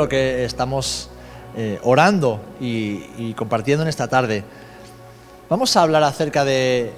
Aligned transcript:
lo 0.00 0.08
que 0.08 0.46
estamos 0.46 1.10
eh, 1.56 1.78
orando 1.82 2.40
y, 2.58 3.34
compartiendo 3.34 3.82
en 3.82 3.88
esta 3.88 4.08
tarde, 4.08 4.44
vamos 5.50 5.76
a 5.76 5.82
hablar 5.82 6.02
acerca 6.04 6.42
de 6.42 6.90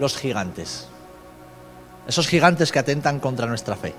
los 0.00 0.16
gigantes. 0.16 0.88
Esos 2.08 2.26
gigantes 2.26 2.72
que 2.72 2.80
atentan 2.80 3.20
contra 3.20 3.46
nuestra 3.46 3.76
fe. 3.76 3.94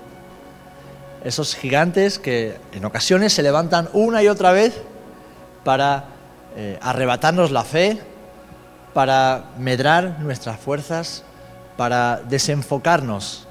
Esos 1.24 1.56
gigantes 1.56 2.18
que 2.18 2.58
en 2.72 2.84
ocasiones 2.84 3.32
se 3.32 3.42
levantan 3.42 3.88
una 3.94 4.22
y 4.22 4.28
otra 4.28 4.52
vez 4.52 4.74
para 5.64 6.04
eh, 6.56 6.78
arrebatarnos 6.82 7.50
la 7.50 7.64
fe, 7.64 7.98
para 8.92 9.46
medrar 9.58 10.20
nuestras 10.20 10.60
fuerzas, 10.60 11.24
para 11.78 12.20
desenfocarnos 12.28 13.48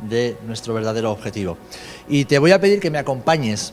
de 0.00 0.36
nuestro 0.46 0.74
verdadero 0.74 1.12
objetivo. 1.12 1.56
Y 2.08 2.24
te 2.24 2.40
voy 2.40 2.50
a 2.50 2.60
pedir 2.60 2.80
que 2.80 2.90
me 2.90 2.98
acompañes 2.98 3.72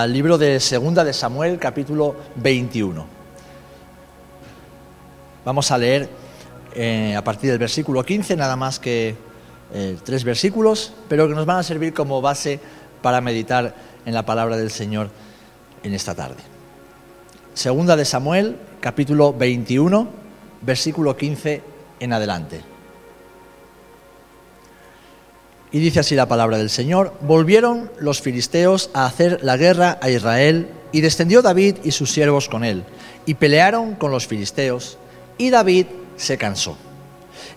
al 0.00 0.10
libro 0.10 0.38
de 0.38 0.58
Segunda 0.58 1.04
de 1.04 1.12
Samuel, 1.12 1.58
capítulo 1.58 2.16
21. 2.36 3.04
Vamos 5.44 5.70
a 5.70 5.76
leer 5.76 6.08
eh, 6.74 7.14
a 7.14 7.22
partir 7.22 7.50
del 7.50 7.58
versículo 7.58 8.02
15, 8.02 8.34
nada 8.36 8.56
más 8.56 8.78
que 8.78 9.14
eh, 9.74 9.98
tres 10.02 10.24
versículos, 10.24 10.94
pero 11.10 11.28
que 11.28 11.34
nos 11.34 11.44
van 11.44 11.58
a 11.58 11.62
servir 11.62 11.92
como 11.92 12.22
base 12.22 12.58
para 13.02 13.20
meditar 13.20 13.74
en 14.06 14.14
la 14.14 14.24
palabra 14.24 14.56
del 14.56 14.70
Señor 14.70 15.10
en 15.82 15.92
esta 15.92 16.14
tarde. 16.14 16.40
Segunda 17.52 17.94
de 17.94 18.06
Samuel, 18.06 18.56
capítulo 18.80 19.34
21, 19.34 20.08
versículo 20.62 21.18
15 21.18 21.62
en 22.00 22.12
adelante. 22.14 22.71
Y 25.72 25.80
dice 25.80 26.00
así 26.00 26.14
la 26.14 26.28
palabra 26.28 26.58
del 26.58 26.70
Señor, 26.70 27.14
volvieron 27.22 27.90
los 27.98 28.20
filisteos 28.20 28.90
a 28.92 29.06
hacer 29.06 29.40
la 29.42 29.56
guerra 29.56 29.98
a 30.00 30.10
Israel, 30.10 30.68
y 30.92 31.00
descendió 31.00 31.40
David 31.40 31.76
y 31.82 31.92
sus 31.92 32.12
siervos 32.12 32.48
con 32.50 32.64
él, 32.64 32.84
y 33.24 33.34
pelearon 33.34 33.94
con 33.94 34.10
los 34.10 34.26
filisteos, 34.26 34.98
y 35.38 35.48
David 35.48 35.86
se 36.16 36.36
cansó. 36.36 36.76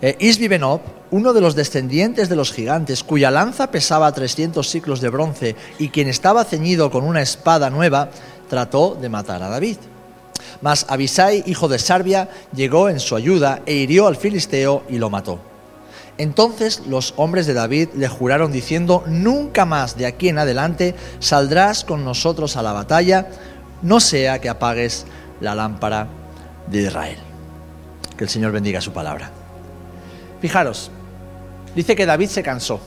Eh, 0.00 0.16
Isbi 0.18 0.48
Benob, 0.48 0.80
uno 1.10 1.32
de 1.32 1.40
los 1.40 1.54
descendientes 1.54 2.28
de 2.28 2.36
los 2.36 2.52
gigantes, 2.52 3.04
cuya 3.04 3.30
lanza 3.30 3.70
pesaba 3.70 4.12
300 4.12 4.68
ciclos 4.68 5.00
de 5.00 5.08
bronce 5.08 5.56
y 5.78 5.88
quien 5.88 6.08
estaba 6.08 6.44
ceñido 6.44 6.90
con 6.90 7.04
una 7.04 7.22
espada 7.22 7.70
nueva, 7.70 8.10
trató 8.48 8.96
de 9.00 9.08
matar 9.08 9.42
a 9.42 9.48
David. 9.48 9.78
Mas 10.60 10.86
Abisai, 10.88 11.44
hijo 11.46 11.68
de 11.68 11.78
Sarbia, 11.78 12.28
llegó 12.54 12.88
en 12.88 13.00
su 13.00 13.16
ayuda 13.16 13.62
e 13.66 13.74
hirió 13.74 14.06
al 14.06 14.16
filisteo 14.16 14.82
y 14.88 14.98
lo 14.98 15.10
mató. 15.10 15.38
Entonces 16.18 16.82
los 16.88 17.12
hombres 17.16 17.46
de 17.46 17.54
David 17.54 17.90
le 17.94 18.08
juraron 18.08 18.50
diciendo, 18.50 19.04
nunca 19.06 19.66
más 19.66 19.96
de 19.96 20.06
aquí 20.06 20.28
en 20.28 20.38
adelante 20.38 20.94
saldrás 21.18 21.84
con 21.84 22.04
nosotros 22.04 22.56
a 22.56 22.62
la 22.62 22.72
batalla, 22.72 23.28
no 23.82 24.00
sea 24.00 24.40
que 24.40 24.48
apagues 24.48 25.06
la 25.40 25.54
lámpara 25.54 26.08
de 26.68 26.82
Israel. 26.82 27.18
Que 28.16 28.24
el 28.24 28.30
Señor 28.30 28.52
bendiga 28.52 28.80
su 28.80 28.92
palabra. 28.92 29.30
Fijaros, 30.40 30.90
dice 31.74 31.94
que 31.94 32.06
David 32.06 32.28
se 32.28 32.42
cansó 32.42 32.80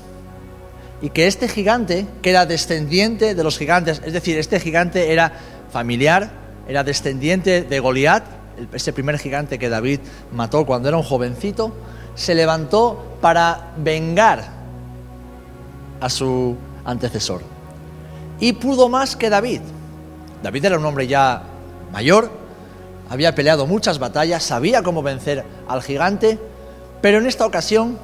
y 1.02 1.12
que 1.12 1.28
este 1.28 1.48
gigante, 1.48 2.08
que 2.22 2.32
era 2.32 2.46
descendiente 2.46 3.36
de 3.36 3.44
los 3.44 3.58
gigantes, 3.58 4.02
es 4.06 4.14
decir, 4.14 4.38
este 4.38 4.60
gigante 4.60 5.12
era 5.12 5.34
familiar, 5.72 6.32
era 6.68 6.84
descendiente 6.84 7.62
de 7.62 7.80
Goliat, 7.80 8.24
ese 8.74 8.92
primer 8.92 9.18
gigante 9.18 9.58
que 9.58 9.70
David 9.70 10.00
mató 10.34 10.66
cuando 10.66 10.90
era 10.90 10.98
un 10.98 11.04
jovencito, 11.04 11.74
se 12.20 12.36
levantó 12.36 13.02
para 13.22 13.72
vengar 13.78 14.44
a 16.02 16.10
su 16.10 16.58
antecesor. 16.84 17.42
Y 18.42 18.52
pudo 18.54 18.90
más 18.90 19.16
que 19.16 19.30
David. 19.30 19.62
David 20.44 20.66
era 20.66 20.78
un 20.78 20.86
hombre 20.86 21.08
ya 21.08 21.44
mayor, 21.94 22.30
había 23.10 23.34
peleado 23.34 23.66
muchas 23.66 24.00
batallas, 24.00 24.44
sabía 24.44 24.84
cómo 24.84 25.02
vencer 25.02 25.46
al 25.70 25.82
gigante, 25.82 26.38
pero 27.02 27.20
en 27.20 27.26
esta 27.26 27.46
ocasión 27.46 27.98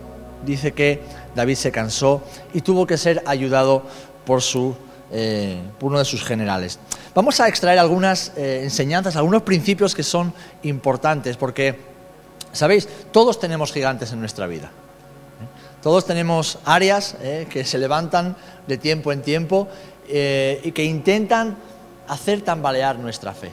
dice 0.46 0.72
que 0.72 1.02
David 1.36 1.56
se 1.56 1.74
cansó 1.74 2.24
y 2.54 2.62
tuvo 2.62 2.88
que 2.88 2.98
ser 2.98 3.22
ayudado 3.26 3.84
por, 4.26 4.42
su, 4.42 4.76
eh, 5.12 5.60
por 5.78 5.90
uno 5.90 6.00
de 6.00 6.06
sus 6.06 6.24
generales. 6.24 6.80
Vamos 7.14 7.42
a 7.42 7.50
extraer 7.50 7.80
algunas 7.80 8.32
eh, 8.38 8.62
enseñanzas, 8.64 9.18
algunos 9.18 9.42
principios 9.42 9.94
que 9.94 10.04
son 10.04 10.34
importantes, 10.64 11.36
porque 11.36 11.95
Sabéis, 12.56 12.88
todos 13.12 13.38
tenemos 13.38 13.74
gigantes 13.74 14.14
en 14.14 14.22
nuestra 14.22 14.48
vida. 14.48 14.68
¿eh? 14.68 15.82
Todos 15.84 16.06
tenemos 16.06 16.58
áreas 16.64 17.18
¿eh? 17.22 17.48
que 17.50 17.66
se 17.66 17.78
levantan 17.78 18.38
de 18.66 18.78
tiempo 18.78 19.12
en 19.12 19.22
tiempo 19.22 19.68
eh, 20.08 20.62
y 20.64 20.72
que 20.72 20.86
intentan 20.86 21.58
hacer 22.08 22.44
tambalear 22.44 22.98
nuestra 22.98 23.34
fe. 23.34 23.52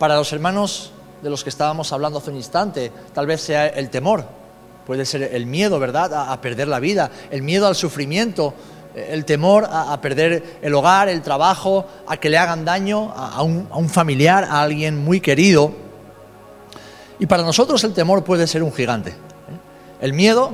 Para 0.00 0.16
los 0.16 0.32
hermanos 0.32 0.90
de 1.22 1.30
los 1.30 1.44
que 1.44 1.50
estábamos 1.50 1.92
hablando 1.92 2.18
hace 2.18 2.30
un 2.30 2.36
instante, 2.36 2.90
tal 3.14 3.26
vez 3.28 3.40
sea 3.40 3.68
el 3.68 3.88
temor, 3.88 4.24
puede 4.84 5.06
ser 5.06 5.22
el 5.22 5.46
miedo, 5.46 5.78
¿verdad?, 5.78 6.32
a, 6.32 6.40
perder 6.40 6.66
la 6.66 6.80
vida, 6.80 7.08
el 7.30 7.42
miedo 7.42 7.68
al 7.68 7.76
sufrimiento, 7.76 8.52
el 8.96 9.24
temor 9.24 9.68
a, 9.70 10.00
perder 10.00 10.58
el 10.60 10.74
hogar, 10.74 11.08
el 11.08 11.22
trabajo, 11.22 11.86
a 12.08 12.16
que 12.16 12.30
le 12.30 12.38
hagan 12.38 12.64
daño 12.64 13.12
a 13.14 13.42
un 13.42 13.88
familiar, 13.88 14.42
a 14.42 14.60
alguien 14.60 15.04
muy 15.04 15.20
querido. 15.20 15.91
Y 17.22 17.26
para 17.26 17.44
nosotros 17.44 17.84
el 17.84 17.92
temor 17.92 18.24
puede 18.24 18.48
ser 18.48 18.64
un 18.64 18.72
gigante. 18.72 19.10
¿eh? 19.10 19.14
El 20.00 20.12
miedo 20.12 20.52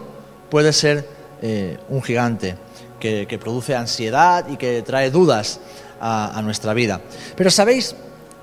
puede 0.51 0.75
ser 0.75 1.09
eh, 1.41 1.79
un 1.89 2.03
gigante 2.03 2.59
que, 3.01 3.39
produce 3.41 3.75
ansiedad 3.75 4.47
y 4.51 4.59
que 4.59 4.83
trae 4.83 5.11
dudas 5.11 5.61
a, 5.99 6.39
nuestra 6.43 6.75
vida. 6.75 7.01
Pero 7.37 7.51
sabéis, 7.51 7.97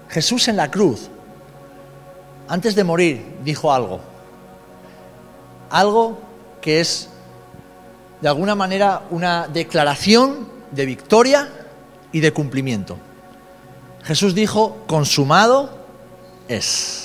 Jesús 0.09 0.47
en 0.47 0.57
la 0.57 0.71
cruz, 0.71 1.07
antes 2.47 2.73
de 2.73 2.83
morir, 2.83 3.23
dijo 3.43 3.71
algo. 3.71 3.99
Algo 5.69 6.17
que 6.61 6.79
es, 6.79 7.09
de 8.21 8.27
alguna 8.27 8.55
manera, 8.55 9.03
una 9.11 9.47
declaración 9.47 10.49
de 10.71 10.87
victoria 10.87 11.47
y 12.11 12.21
de 12.21 12.33
cumplimiento. 12.33 12.97
Jesús 14.01 14.33
dijo, 14.33 14.77
consumado 14.87 15.69
es. 16.47 17.04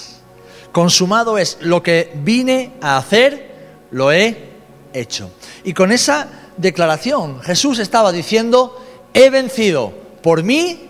Consumado 0.73 1.37
es 1.39 1.59
lo 1.61 1.83
que 1.83 2.13
vine 2.15 2.73
a 2.81 2.97
hacer, 2.97 3.51
lo 3.91 4.13
he 4.13 4.51
hecho. 4.93 5.31
Y 5.65 5.75
con 5.75 5.91
esa 5.91 6.29
declaración 6.57 7.41
Jesús 7.41 7.79
estaba 7.79 8.13
diciendo, 8.13 8.81
he 9.13 9.31
vencido 9.31 9.93
por 10.23 10.45
mí 10.45 10.89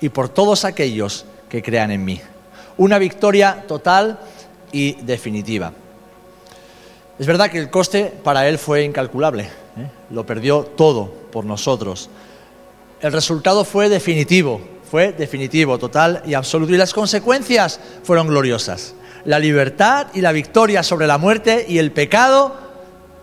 y 0.00 0.08
por 0.08 0.30
todos 0.30 0.64
aquellos 0.64 1.26
que 1.48 1.62
crean 1.62 1.90
en 1.90 2.04
mí. 2.04 2.20
Una 2.78 2.98
victoria 2.98 3.64
total 3.68 4.20
y 4.72 4.92
definitiva. 5.02 5.72
Es 7.18 7.26
verdad 7.26 7.50
que 7.50 7.58
el 7.58 7.68
coste 7.68 8.06
para 8.06 8.48
él 8.48 8.56
fue 8.56 8.84
incalculable, 8.84 9.42
¿eh? 9.42 9.90
lo 10.08 10.24
perdió 10.24 10.62
todo 10.62 11.12
por 11.30 11.44
nosotros. 11.44 12.08
El 13.02 13.12
resultado 13.12 13.66
fue 13.66 13.90
definitivo, 13.90 14.62
fue 14.90 15.12
definitivo, 15.12 15.76
total 15.78 16.22
y 16.24 16.32
absoluto. 16.32 16.72
Y 16.72 16.78
las 16.78 16.94
consecuencias 16.94 17.78
fueron 18.02 18.28
gloriosas 18.28 18.94
la 19.24 19.38
libertad 19.38 20.08
y 20.14 20.20
la 20.20 20.32
victoria 20.32 20.82
sobre 20.82 21.06
la 21.06 21.18
muerte 21.18 21.66
y 21.68 21.78
el 21.78 21.92
pecado 21.92 22.54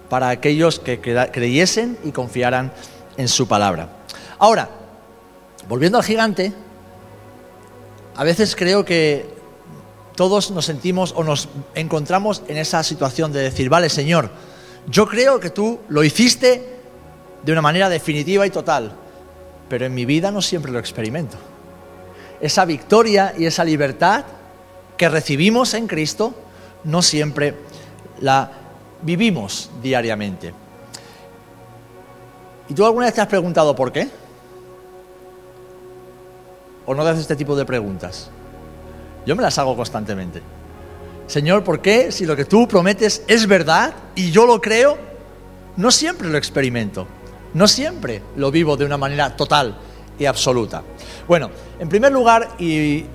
para 0.10 0.30
aquellos 0.30 0.80
que 0.80 1.00
creyesen 1.02 1.98
y 2.04 2.12
confiaran 2.12 2.72
en 3.18 3.28
su 3.28 3.48
palabra. 3.48 3.90
Ahora, 4.40 4.70
volviendo 5.68 5.98
al 5.98 6.04
gigante, 6.04 6.54
a 8.16 8.24
veces 8.24 8.56
creo 8.56 8.86
que 8.86 9.38
todos 10.16 10.52
nos 10.52 10.66
sentimos 10.66 11.14
o 11.16 11.24
nos 11.24 11.50
encontramos 11.76 12.44
en 12.48 12.58
esa 12.58 12.84
situación 12.84 13.32
de 13.32 13.42
decir, 13.42 13.70
vale 13.70 13.90
Señor, 13.90 14.30
yo 14.88 15.08
creo 15.08 15.40
que 15.40 15.50
tú 15.50 15.80
lo 15.90 16.04
hiciste 16.04 16.78
de 17.44 17.52
una 17.52 17.62
manera 17.62 17.90
definitiva 17.90 18.48
y 18.48 18.50
total, 18.50 18.94
pero 19.70 19.86
en 19.86 19.94
mi 19.94 20.06
vida 20.06 20.32
no 20.32 20.42
siempre 20.42 20.72
lo 20.72 20.80
experimento. 20.80 21.38
Esa 22.40 22.66
victoria 22.66 23.34
y 23.38 23.46
esa 23.46 23.64
libertad 23.64 24.26
que 24.98 25.10
recibimos 25.10 25.74
en 25.74 25.88
Cristo, 25.88 26.34
no 26.84 27.02
siempre 27.02 27.56
la 28.22 28.52
vivimos 29.02 29.70
diariamente. 29.82 30.54
¿Y 32.70 32.74
tú 32.74 32.86
alguna 32.86 33.06
vez 33.06 33.16
te 33.16 33.22
has 33.22 33.28
preguntado 33.28 33.76
por 33.76 33.92
qué? 33.92 34.10
¿O 36.86 36.94
no 36.96 37.04
te 37.04 37.10
haces 37.10 37.22
este 37.22 37.36
tipo 37.36 37.56
de 37.56 37.66
preguntas? 37.66 38.30
Yo 39.26 39.36
me 39.36 39.44
las 39.44 39.58
hago 39.58 39.76
constantemente. 39.76 40.42
Señor, 41.28 41.64
¿por 41.64 41.82
qué 41.82 42.12
si 42.12 42.26
lo 42.26 42.36
que 42.36 42.46
tú 42.46 42.68
prometes 42.68 43.24
es 43.28 43.46
verdad 43.48 43.94
y 44.16 44.32
yo 44.32 44.46
lo 44.46 44.62
creo, 44.62 44.98
no 45.76 45.92
siempre 45.92 46.30
lo 46.30 46.38
experimento? 46.38 47.06
No 47.54 47.68
siempre 47.68 48.22
lo 48.36 48.52
vivo 48.52 48.78
de 48.78 48.86
una 48.86 48.98
manera 48.98 49.36
total 49.36 49.78
y 50.18 50.26
absoluta. 50.26 50.84
Bueno, 51.28 51.50
en 51.80 51.90
primer 51.90 52.12
lugar, 52.12 52.56
y 52.60 53.06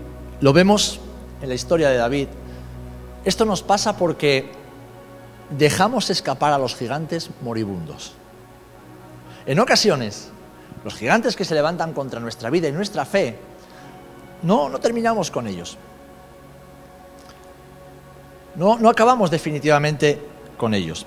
lo 0.41 0.53
vemos 0.53 1.01
en 1.43 1.49
la 1.49 1.55
historia 1.55 1.91
de 1.91 1.97
David, 1.97 2.29
esto 3.25 3.45
nos 3.45 3.63
pasa 3.63 3.97
porque 3.97 4.51
dejamos 5.51 6.09
escapar 6.11 6.53
a 6.53 6.59
los 6.59 6.75
gigantes 6.75 7.31
moribundos. 7.43 8.15
En 9.45 9.59
ocasiones, 9.59 10.31
los 10.85 10.95
gigantes 10.95 11.37
que 11.37 11.45
se 11.45 11.55
levantan 11.55 11.93
contra 11.93 12.21
nuestra 12.21 12.49
vida 12.49 12.69
y 12.69 12.73
nuestra 12.73 13.05
fe, 13.05 13.37
no, 14.43 14.69
no 14.69 14.79
terminamos 14.79 15.31
con 15.31 15.47
ellos. 15.47 15.77
No, 18.55 18.79
no 18.79 18.89
acabamos 18.89 19.31
definitivamente 19.31 20.21
con 20.57 20.75
ellos. 20.75 21.07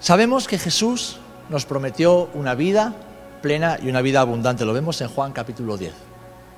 Sabemos 0.00 0.48
que 0.48 0.58
Jesús 0.58 1.18
nos 1.48 1.64
prometió 1.64 2.28
una 2.34 2.54
vida 2.54 2.94
plena 3.42 3.78
y 3.82 3.88
una 3.88 4.00
vida 4.00 4.20
abundante. 4.20 4.64
Lo 4.64 4.72
vemos 4.72 5.00
en 5.00 5.08
Juan 5.08 5.32
capítulo 5.32 5.76
10. 5.76 5.92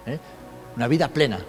¿eh? 0.06 0.18
Una 0.76 0.88
vida 0.88 1.08
plena, 1.08 1.40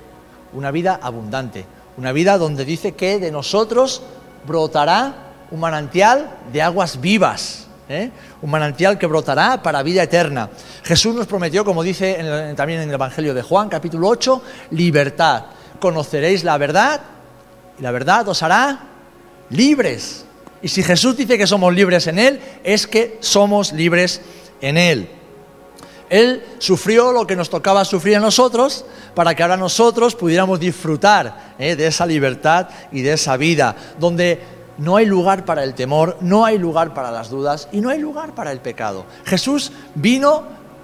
una 0.53 0.71
vida 0.71 0.99
abundante, 1.01 1.65
una 1.97 2.11
vida 2.11 2.37
donde 2.37 2.65
dice 2.65 2.93
que 2.93 3.19
de 3.19 3.31
nosotros 3.31 4.01
brotará 4.45 5.27
un 5.51 5.59
manantial 5.59 6.29
de 6.51 6.61
aguas 6.61 6.99
vivas. 6.99 7.67
¿eh? 7.89 8.11
Un 8.41 8.49
manantial 8.49 8.97
que 8.97 9.07
brotará 9.07 9.61
para 9.61 9.83
vida 9.83 10.03
eterna. 10.03 10.49
Jesús 10.83 11.15
nos 11.15 11.27
prometió, 11.27 11.63
como 11.63 11.83
dice 11.83 12.53
también 12.55 12.81
en 12.81 12.89
el 12.89 12.95
Evangelio 12.95 13.33
de 13.33 13.41
Juan, 13.41 13.69
capítulo 13.69 14.07
8, 14.09 14.41
libertad. 14.71 15.45
Conoceréis 15.79 16.43
la 16.43 16.57
verdad 16.57 17.01
y 17.79 17.81
la 17.81 17.91
verdad 17.91 18.27
os 18.27 18.43
hará 18.43 18.79
libres. 19.49 20.25
Y 20.61 20.67
si 20.69 20.83
Jesús 20.83 21.15
dice 21.15 21.37
que 21.37 21.47
somos 21.47 21.73
libres 21.73 22.07
en 22.07 22.19
Él, 22.19 22.39
es 22.63 22.87
que 22.87 23.17
somos 23.19 23.73
libres 23.73 24.21
en 24.61 24.77
Él. 24.77 25.09
Él 26.09 26.43
sufrió 26.59 27.11
lo 27.11 27.27
que 27.27 27.35
nos 27.35 27.49
tocaba 27.49 27.83
sufrir 27.85 28.17
a 28.17 28.19
nosotros 28.19 28.85
para 29.13 29.35
que 29.35 29.43
ahora 29.43 29.57
nosotros 29.57 30.15
pudiéramos 30.15 30.59
disfrutar 30.59 31.55
¿eh? 31.59 31.75
de 31.75 31.87
esa 31.87 32.05
libertad 32.05 32.69
y 32.91 33.01
de 33.01 33.13
esa 33.13 33.35
vida, 33.37 33.75
donde 33.99 34.41
no 34.77 34.95
hay 34.95 35.05
lugar 35.05 35.43
para 35.43 35.63
el 35.63 35.73
temor, 35.73 36.17
no 36.21 36.45
hay 36.45 36.57
lugar 36.57 36.93
para 36.93 37.11
las 37.11 37.29
dudas 37.29 37.67
y 37.71 37.81
no 37.81 37.89
hay 37.89 37.99
lugar 37.99 38.33
para 38.35 38.51
el 38.51 38.59
pecado. 38.59 39.05
Jesús 39.25 39.71
vino, 39.95 40.43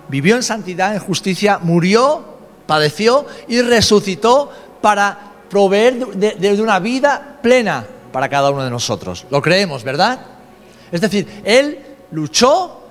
vivió 0.10 0.36
en 0.36 0.44
santidad, 0.44 0.94
en 0.94 1.00
justicia, 1.00 1.60
murió, 1.62 2.24
padeció 2.66 3.26
y 3.48 3.62
resucitó 3.62 4.50
para 4.82 5.34
proveer 5.50 6.08
de 6.08 6.62
una 6.62 6.80
vida 6.80 7.40
plena 7.42 7.86
para 8.12 8.30
cada 8.30 8.52
uno 8.52 8.64
de 8.64 8.70
nosotros. 8.70 9.26
Lo 9.30 9.42
creemos, 9.42 9.84
¿verdad? 9.84 10.20
Es 10.92 11.02
decir, 11.02 11.42
Él 11.44 11.80
luchó 12.12 12.83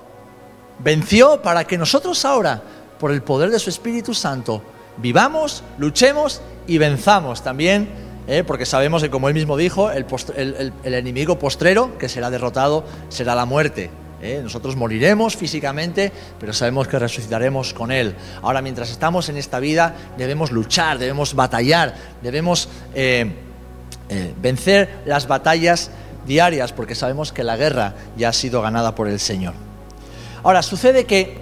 venció 0.83 1.41
para 1.41 1.65
que 1.65 1.77
nosotros 1.77 2.25
ahora, 2.25 2.61
por 2.99 3.11
el 3.11 3.21
poder 3.21 3.49
de 3.49 3.59
su 3.59 3.69
Espíritu 3.69 4.13
Santo, 4.13 4.61
vivamos, 4.97 5.63
luchemos 5.77 6.41
y 6.67 6.77
venzamos 6.77 7.43
también, 7.43 7.89
¿eh? 8.27 8.43
porque 8.45 8.65
sabemos 8.65 9.01
que 9.01 9.09
como 9.09 9.27
él 9.27 9.33
mismo 9.33 9.57
dijo, 9.57 9.91
el, 9.91 10.73
enemigo 10.83 11.39
postrero 11.39 11.97
que 11.97 12.09
será 12.09 12.29
derrotado 12.29 12.83
será 13.09 13.35
la 13.35 13.45
muerte. 13.45 13.89
¿eh? 14.21 14.41
Nosotros 14.43 14.75
moriremos 14.75 15.35
físicamente, 15.35 16.11
pero 16.39 16.53
sabemos 16.53 16.87
que 16.87 16.99
resucitaremos 16.99 17.73
con 17.73 17.91
Él. 17.91 18.15
Ahora, 18.41 18.61
mientras 18.61 18.89
estamos 18.89 19.29
en 19.29 19.37
esta 19.37 19.59
vida, 19.59 19.95
debemos 20.17 20.51
luchar, 20.51 20.97
debemos 20.97 21.33
batallar, 21.33 21.95
debemos 22.21 22.69
eh, 22.93 23.31
vencer 24.41 25.01
las 25.05 25.27
batallas 25.27 25.91
diarias, 26.25 26.71
porque 26.71 26.95
sabemos 26.95 27.33
que 27.33 27.43
la 27.43 27.57
guerra 27.57 27.95
ya 28.15 28.29
ha 28.29 28.33
sido 28.33 28.61
ganada 28.61 28.95
por 28.95 29.07
el 29.09 29.19
Señor. 29.19 29.53
Ahora, 30.43 30.61
sucede 30.61 31.05
que 31.05 31.41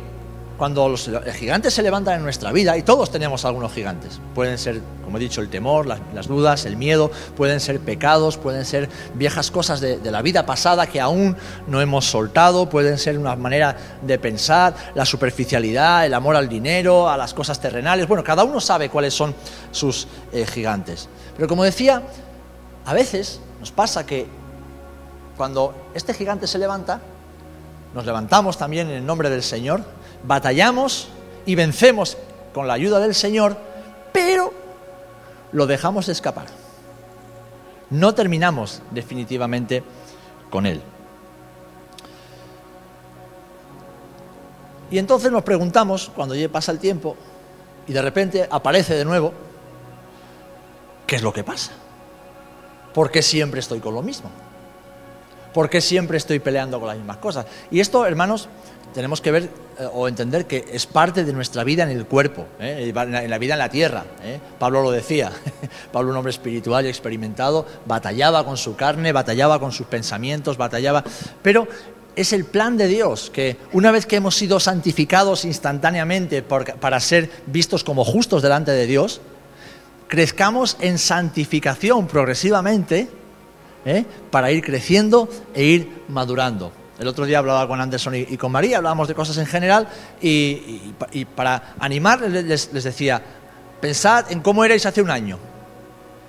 cuando 0.62 0.88
los 0.88 1.09
gigantes 1.33 1.74
se 1.74 1.81
levantan 1.81 2.18
en 2.18 2.21
nuestra 2.21 2.51
vida, 2.51 2.77
y 2.77 2.83
todos 2.83 3.09
tenemos 3.09 3.45
algunos 3.45 3.74
gigantes, 3.74 4.21
pueden 4.36 4.59
ser, 4.59 4.80
como 5.03 5.18
he 5.18 5.19
dicho, 5.19 5.42
el 5.42 5.50
temor, 5.50 5.88
las, 5.88 6.27
dudas, 6.27 6.65
el 6.65 6.77
miedo, 6.77 7.09
pueden 7.36 7.59
ser 7.59 7.80
pecados, 7.80 8.38
pueden 8.38 8.63
ser 8.63 8.88
viejas 9.15 9.50
cosas 9.50 9.81
de, 9.81 10.00
la 10.12 10.21
vida 10.21 10.45
pasada 10.45 10.86
que 10.86 11.01
aún 11.01 11.36
no 11.65 11.81
hemos 11.81 12.06
soltado, 12.06 12.69
pueden 12.69 13.00
ser 13.00 13.18
una 13.18 13.36
manera 13.36 13.75
de 14.03 14.19
pensar, 14.19 14.75
la 14.94 15.03
superficialidad, 15.03 16.06
el 16.06 16.13
amor 16.13 16.36
al 16.36 16.48
dinero, 16.48 17.09
a 17.09 17.18
las 17.18 17.33
cosas 17.33 17.59
terrenales, 17.59 18.07
bueno, 18.07 18.24
cada 18.24 18.44
uno 18.44 18.62
sabe 18.62 18.89
cuáles 18.89 19.15
son 19.15 19.33
sus 19.71 20.07
eh, 20.31 20.45
gigantes. 20.45 21.09
Pero 21.36 21.48
como 21.48 21.63
decía, 21.63 22.03
a 22.86 22.94
veces 22.94 23.39
nos 23.59 23.71
pasa 23.71 24.06
que 24.06 24.27
cuando 25.38 25.74
este 25.95 26.13
gigante 26.13 26.45
se 26.45 26.59
levanta, 26.59 27.01
nos 27.93 28.05
levantamos 28.05 28.57
también 28.57 28.89
en 28.89 28.95
el 28.95 29.05
nombre 29.05 29.29
del 29.29 29.43
Señor, 29.43 29.83
batallamos 30.23 31.09
y 31.45 31.55
vencemos 31.55 32.17
con 32.53 32.67
la 32.67 32.73
ayuda 32.73 32.99
del 32.99 33.15
Señor, 33.15 33.57
pero 34.11 34.53
lo 35.51 35.67
dejamos 35.67 36.07
escapar. 36.09 36.47
No 37.89 38.15
terminamos 38.15 38.81
definitivamente 38.91 39.83
con 40.49 40.65
Él. 40.65 40.81
Y 44.89 44.97
entonces 44.97 45.31
nos 45.31 45.43
preguntamos, 45.43 46.11
cuando 46.15 46.35
ya 46.35 46.49
pasa 46.49 46.71
el 46.71 46.79
tiempo 46.79 47.15
y 47.88 47.93
de 47.93 48.01
repente 48.01 48.47
aparece 48.49 48.93
de 48.95 49.05
nuevo, 49.05 49.33
¿qué 51.07 51.15
es 51.15 51.21
lo 51.21 51.31
que 51.31 51.43
pasa? 51.43 51.71
¿Por 52.93 53.09
qué 53.09 53.21
siempre 53.21 53.61
estoy 53.61 53.79
con 53.79 53.93
lo 53.93 54.01
mismo? 54.01 54.29
¿Por 55.53 55.69
qué 55.69 55.81
siempre 55.81 56.18
estoy 56.18 56.39
peleando 56.39 56.80
con 56.80 56.88
las 56.88 56.98
mismas 56.98 57.18
cosas? 57.18 57.45
Y 57.69 57.80
esto, 57.80 58.06
hermanos, 58.06 58.48
tenemos 58.94 59.21
que 59.21 59.31
ver 59.31 59.44
eh, 59.80 59.88
o 59.94 60.07
entender 60.07 60.45
que 60.45 60.65
es 60.71 60.86
parte 60.86 61.24
de 61.24 61.33
nuestra 61.33 61.63
vida 61.63 61.83
en 61.83 61.89
el 61.89 62.06
cuerpo, 62.06 62.45
¿eh? 62.59 62.92
en 62.94 63.30
la 63.30 63.38
vida 63.38 63.53
en 63.53 63.59
la 63.59 63.69
tierra. 63.69 64.06
¿eh? 64.24 64.39
Pablo 64.59 64.81
lo 64.81 64.92
decía, 64.92 65.31
Pablo 65.92 66.12
un 66.12 66.18
hombre 66.18 66.31
espiritual 66.31 66.86
y 66.86 66.89
experimentado, 66.89 67.65
batallaba 67.86 68.45
con 68.45 68.57
su 68.57 68.75
carne, 68.75 69.12
batallaba 69.12 69.59
con 69.59 69.71
sus 69.71 69.88
pensamientos, 69.88 70.57
batallaba, 70.57 71.03
pero 71.42 71.68
es 72.15 72.33
el 72.33 72.44
plan 72.44 72.77
de 72.77 72.88
Dios 72.88 73.30
que 73.30 73.57
una 73.71 73.92
vez 73.92 74.06
que 74.06 74.18
hemos 74.18 74.36
sido 74.36 74.59
santificados 74.59 75.45
instantáneamente 75.45 76.42
para 76.44 77.00
ser 77.00 77.30
vistos 77.45 77.86
como 77.86 78.03
justos 78.03 78.42
delante 78.42 78.71
de 78.71 78.86
Dios, 78.86 79.21
crezcamos 80.07 80.75
en 80.81 80.98
santificación 80.98 82.07
progresivamente 82.07 83.07
¿eh? 83.85 84.05
para 84.29 84.51
ir 84.51 84.63
creciendo 84.63 85.29
e 85.53 85.63
ir 85.63 86.03
madurando. 86.07 86.71
El 87.01 87.07
otro 87.07 87.25
día 87.25 87.39
hablaba 87.39 87.67
con 87.67 87.81
Anderson 87.81 88.13
y, 88.13 88.37
con 88.37 88.51
María, 88.51 88.77
hablábamos 88.77 89.07
de 89.07 89.15
cosas 89.15 89.35
en 89.39 89.47
general 89.47 89.87
y, 90.21 90.93
para 91.35 91.73
animarles 91.79 92.71
les, 92.71 92.83
decía, 92.83 93.19
pensad 93.79 94.31
en 94.31 94.41
cómo 94.41 94.63
erais 94.63 94.85
hace 94.85 95.01
un 95.01 95.09
año. 95.09 95.39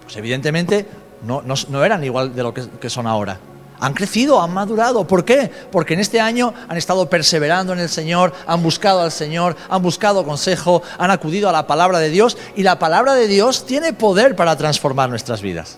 Pues 0.04 0.16
evidentemente 0.16 0.86
no, 1.26 1.42
no, 1.42 1.84
eran 1.84 2.02
igual 2.04 2.34
de 2.34 2.42
lo 2.42 2.54
que, 2.54 2.88
son 2.88 3.06
ahora. 3.06 3.38
Han 3.80 3.92
crecido, 3.92 4.40
han 4.40 4.54
madurado. 4.54 5.06
¿Por 5.06 5.26
qué? 5.26 5.50
Porque 5.70 5.92
en 5.92 6.00
este 6.00 6.22
año 6.22 6.54
han 6.66 6.78
estado 6.78 7.10
perseverando 7.10 7.74
en 7.74 7.80
el 7.80 7.90
Señor, 7.90 8.32
han 8.46 8.62
buscado 8.62 9.02
al 9.02 9.12
Señor, 9.12 9.56
han 9.68 9.82
buscado 9.82 10.24
consejo, 10.24 10.82
han 10.96 11.10
acudido 11.10 11.50
a 11.50 11.52
la 11.52 11.66
palabra 11.66 11.98
de 11.98 12.08
Dios 12.08 12.38
y 12.56 12.62
la 12.62 12.78
palabra 12.78 13.12
de 13.12 13.26
Dios 13.26 13.66
tiene 13.66 13.92
poder 13.92 14.36
para 14.36 14.56
transformar 14.56 15.10
nuestras 15.10 15.42
vidas. 15.42 15.76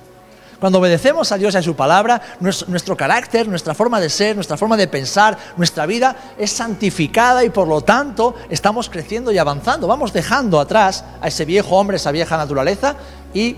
Cuando 0.60 0.78
obedecemos 0.78 1.30
a 1.32 1.38
Dios 1.38 1.54
y 1.54 1.58
a 1.58 1.62
su 1.62 1.74
palabra, 1.74 2.20
nuestro, 2.40 2.96
carácter, 2.96 3.48
nuestra 3.48 3.74
forma 3.74 4.00
de 4.00 4.08
ser, 4.08 4.36
nuestra 4.36 4.56
forma 4.56 4.76
de 4.76 4.88
pensar, 4.88 5.36
nuestra 5.56 5.86
vida 5.86 6.16
es 6.38 6.50
santificada 6.50 7.44
y 7.44 7.50
por 7.50 7.68
lo 7.68 7.80
tanto 7.80 8.34
estamos 8.48 8.88
creciendo 8.88 9.32
y 9.32 9.38
avanzando. 9.38 9.86
Vamos 9.86 10.12
dejando 10.12 10.60
atrás 10.60 11.04
a 11.20 11.28
ese 11.28 11.44
viejo 11.44 11.76
hombre, 11.76 11.96
esa 11.96 12.12
vieja 12.12 12.36
naturaleza 12.36 12.96
y 13.32 13.56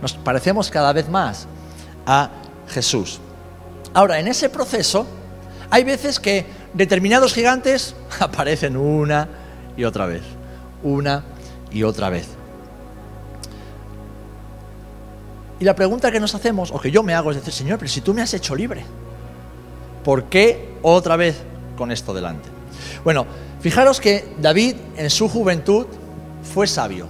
nos 0.00 0.14
parecemos 0.14 0.70
cada 0.70 0.92
vez 0.92 1.08
más 1.08 1.46
a 2.06 2.30
Jesús. 2.68 3.20
Ahora, 3.92 4.18
en 4.18 4.28
ese 4.28 4.48
proceso 4.48 5.06
hay 5.70 5.84
veces 5.84 6.20
que 6.20 6.46
determinados 6.72 7.32
gigantes 7.32 7.94
aparecen 8.20 8.76
una 8.76 9.28
y 9.76 9.84
otra 9.84 10.06
vez, 10.06 10.22
una 10.82 11.24
y 11.70 11.82
otra 11.82 12.10
vez. 12.10 12.43
Y 15.64 15.66
la 15.66 15.74
pregunta 15.74 16.12
que 16.12 16.20
nos 16.20 16.34
hacemos, 16.34 16.70
o 16.72 16.78
que 16.78 16.90
yo 16.90 17.02
me 17.02 17.14
hago, 17.14 17.30
es 17.30 17.38
decir, 17.38 17.54
Señor, 17.54 17.78
pero 17.78 17.90
si 17.90 18.02
tú 18.02 18.12
me 18.12 18.20
has 18.20 18.34
hecho 18.34 18.54
libre, 18.54 18.84
¿por 20.04 20.24
qué 20.24 20.74
otra 20.82 21.16
vez 21.16 21.38
con 21.74 21.90
esto 21.90 22.12
delante? 22.12 22.50
Bueno, 23.02 23.24
fijaros 23.62 23.98
que 23.98 24.26
David 24.42 24.76
en 24.98 25.08
su 25.08 25.26
juventud 25.26 25.86
fue 26.52 26.66
sabio. 26.66 27.06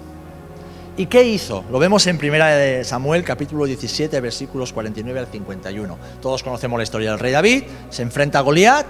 ¿Y 0.97 1.07
qué 1.07 1.25
hizo? 1.25 1.65
Lo 1.69 1.81
vemos 1.81 2.07
en 2.07 2.17
1 2.17 2.85
Samuel 2.85 3.25
capítulo 3.25 3.65
17 3.65 4.21
versículos 4.21 4.73
49 4.73 5.19
al 5.19 5.27
51. 5.27 5.99
Todos 6.23 6.45
conocemos 6.45 6.79
la 6.79 6.85
historia 6.85 7.11
del 7.11 7.19
rey 7.19 7.33
David, 7.33 7.65
se 7.91 8.03
enfrenta 8.03 8.39
a 8.39 8.43
Goliat 8.43 8.87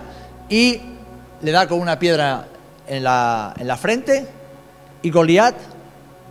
y 0.51 0.79
le 1.41 1.53
da 1.53 1.67
con 1.67 1.81
una 1.81 1.99
piedra 1.99 2.49
en 2.87 3.03
la, 3.03 3.55
en 3.59 3.67
la 3.67 3.79
frente 3.79 4.27
y 5.01 5.11
Goliat 5.11 5.55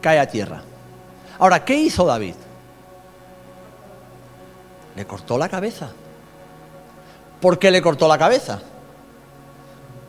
cae 0.02 0.20
a 0.20 0.28
tierra. 0.28 0.62
Ahora, 1.40 1.66
¿qué 1.66 1.74
hizo 1.74 2.06
David? 2.06 2.36
Le 4.96 5.06
cortó 5.06 5.38
la 5.38 5.50
cabeza. 5.50 5.92
¿Por 7.42 7.60
qué 7.60 7.72
le 7.72 7.82
cortó 7.82 8.08
la 8.08 8.18
cabeza? 8.18 8.62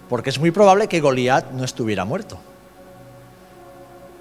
Porque 0.09 0.31
es 0.31 0.39
muy 0.39 0.51
probable 0.51 0.89
que 0.89 1.01
Goliat 1.01 1.51
no 1.53 1.65
estuviera 1.65 2.05
muerto. 2.05 2.39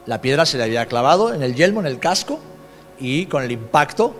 La 0.05 0.21
piedra 0.21 0.45
se 0.45 0.57
le 0.57 0.63
había 0.63 0.85
clavado 0.85 1.33
en 1.33 1.43
el 1.43 1.55
yelmo, 1.55 1.79
en 1.79 1.85
el 1.85 1.99
casco, 1.99 2.39
y 2.99 3.25
con 3.27 3.43
el 3.43 3.51
impacto 3.51 4.15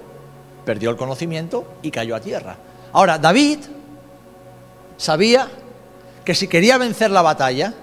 perdió 0.66 0.90
el 0.90 0.98
conocimiento 0.98 1.66
y 1.82 1.92
cayó 1.92 2.16
a 2.16 2.20
tierra. 2.20 2.58
Ahora, 2.92 3.18
David 3.18 3.60
sabía 4.98 5.50
que 6.24 6.36
si 6.36 6.48
quería 6.48 6.78
vencer 6.78 7.12
la 7.12 7.22
batalla, 7.22 7.74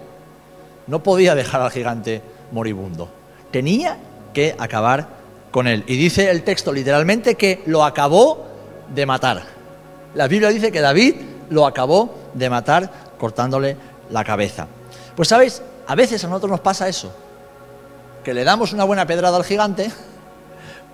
no 0.87 1.03
podía 1.03 1.35
dejar 1.35 1.61
al 1.61 1.71
gigante 1.71 2.23
moribundo. 2.53 3.09
Tenía 3.51 3.99
que 4.33 4.55
acabar 4.59 5.09
con 5.51 5.67
él. 5.67 5.85
Y 5.87 5.97
dice 5.97 6.31
el 6.31 6.43
texto 6.43 6.73
literalmente 6.73 7.35
que 7.35 7.63
lo 7.67 7.85
acabó 7.85 8.47
de 8.95 9.07
matar. 9.07 9.43
La 10.15 10.29
Biblia 10.29 10.51
dice 10.51 10.73
que 10.73 10.81
David 10.81 11.17
lo 11.51 11.67
acabó 11.67 12.15
de 12.35 12.51
matar 12.51 12.91
cortándole 13.19 13.77
la 14.11 14.25
cabeza. 14.25 14.67
Pues 15.15 15.29
sabéis, 15.29 15.63
a 15.87 15.95
veces 15.95 16.23
a 16.25 16.29
nosotros 16.29 16.51
nos 16.51 16.61
pasa 16.61 16.89
eso, 16.89 17.13
que 18.25 18.35
le 18.35 18.45
damos 18.45 18.73
una 18.73 18.85
buena 18.85 19.07
pedrada 19.07 19.37
al 19.37 19.45
gigante, 19.45 19.91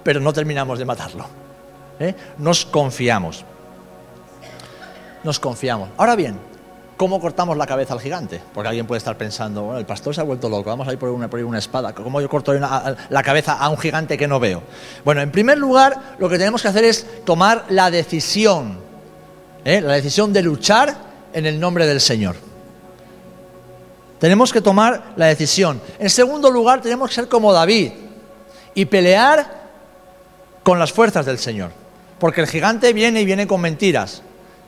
pero 0.03 0.21
no 0.21 0.33
terminamos 0.33 0.79
de 0.79 0.85
matarlo. 0.85 1.27
¿eh? 1.99 2.15
Nos 2.39 2.65
confiamos. 2.65 3.45
Nos 5.25 5.41
confiamos. 5.41 5.89
Ahora 5.97 6.15
bien, 6.15 6.39
¿cómo 6.97 7.21
cortamos 7.21 7.57
la 7.57 7.67
cabeza 7.67 7.95
al 7.95 8.01
gigante? 8.01 8.41
Porque 8.55 8.69
alguien 8.69 8.87
puede 8.87 8.99
estar 8.99 9.17
pensando, 9.17 9.63
bueno, 9.63 9.79
el 9.79 9.87
pastor 9.87 10.15
se 10.15 10.21
ha 10.21 10.25
vuelto 10.25 10.49
loco, 10.49 10.71
vamos 10.71 10.89
a 10.89 10.93
ir 10.93 10.99
por 10.99 11.11
una, 11.11 11.29
por 11.29 11.43
una 11.43 11.59
espada. 11.59 11.95
¿Cómo 11.95 12.21
yo 12.21 12.29
corto 12.29 12.53
la 12.55 13.23
cabeza 13.23 13.55
a 13.55 13.69
un 13.69 13.79
gigante 13.79 14.17
que 14.17 14.27
no 14.27 14.41
veo? 14.41 14.63
Bueno, 15.05 15.21
en 15.21 15.31
primer 15.31 15.59
lugar, 15.59 16.17
lo 16.19 16.29
que 16.29 16.39
tenemos 16.39 16.63
que 16.63 16.69
hacer 16.69 16.85
es 16.85 17.25
tomar 17.25 17.67
la 17.69 17.91
decisión, 17.91 18.79
¿eh? 19.65 19.81
la 19.81 19.95
decisión 19.95 20.33
de 20.33 20.43
luchar 20.43 20.97
en 21.33 21.47
el 21.47 21.61
nombre 21.61 21.87
del 21.87 22.01
Señor. 22.01 22.37
Tenemos 24.19 24.53
que 24.53 24.63
tomar 24.63 25.13
la 25.17 25.27
decisión. 25.27 25.81
En 25.99 26.09
segundo 26.09 26.51
lugar, 26.51 26.81
tenemos 26.81 27.11
que 27.11 27.15
ser 27.17 27.29
como 27.29 27.53
David 27.53 27.93
y 28.75 28.85
pelear 28.87 29.67
con 30.63 30.79
las 30.79 30.93
fuerzas 30.93 31.27
del 31.27 31.39
Señor. 31.39 31.71
Porque 32.19 32.41
el 32.41 32.47
gigante 32.47 32.93
viene 32.93 33.21
y 33.21 33.27
viene 33.27 33.47
con 33.47 33.61
mentiras. 33.61 34.23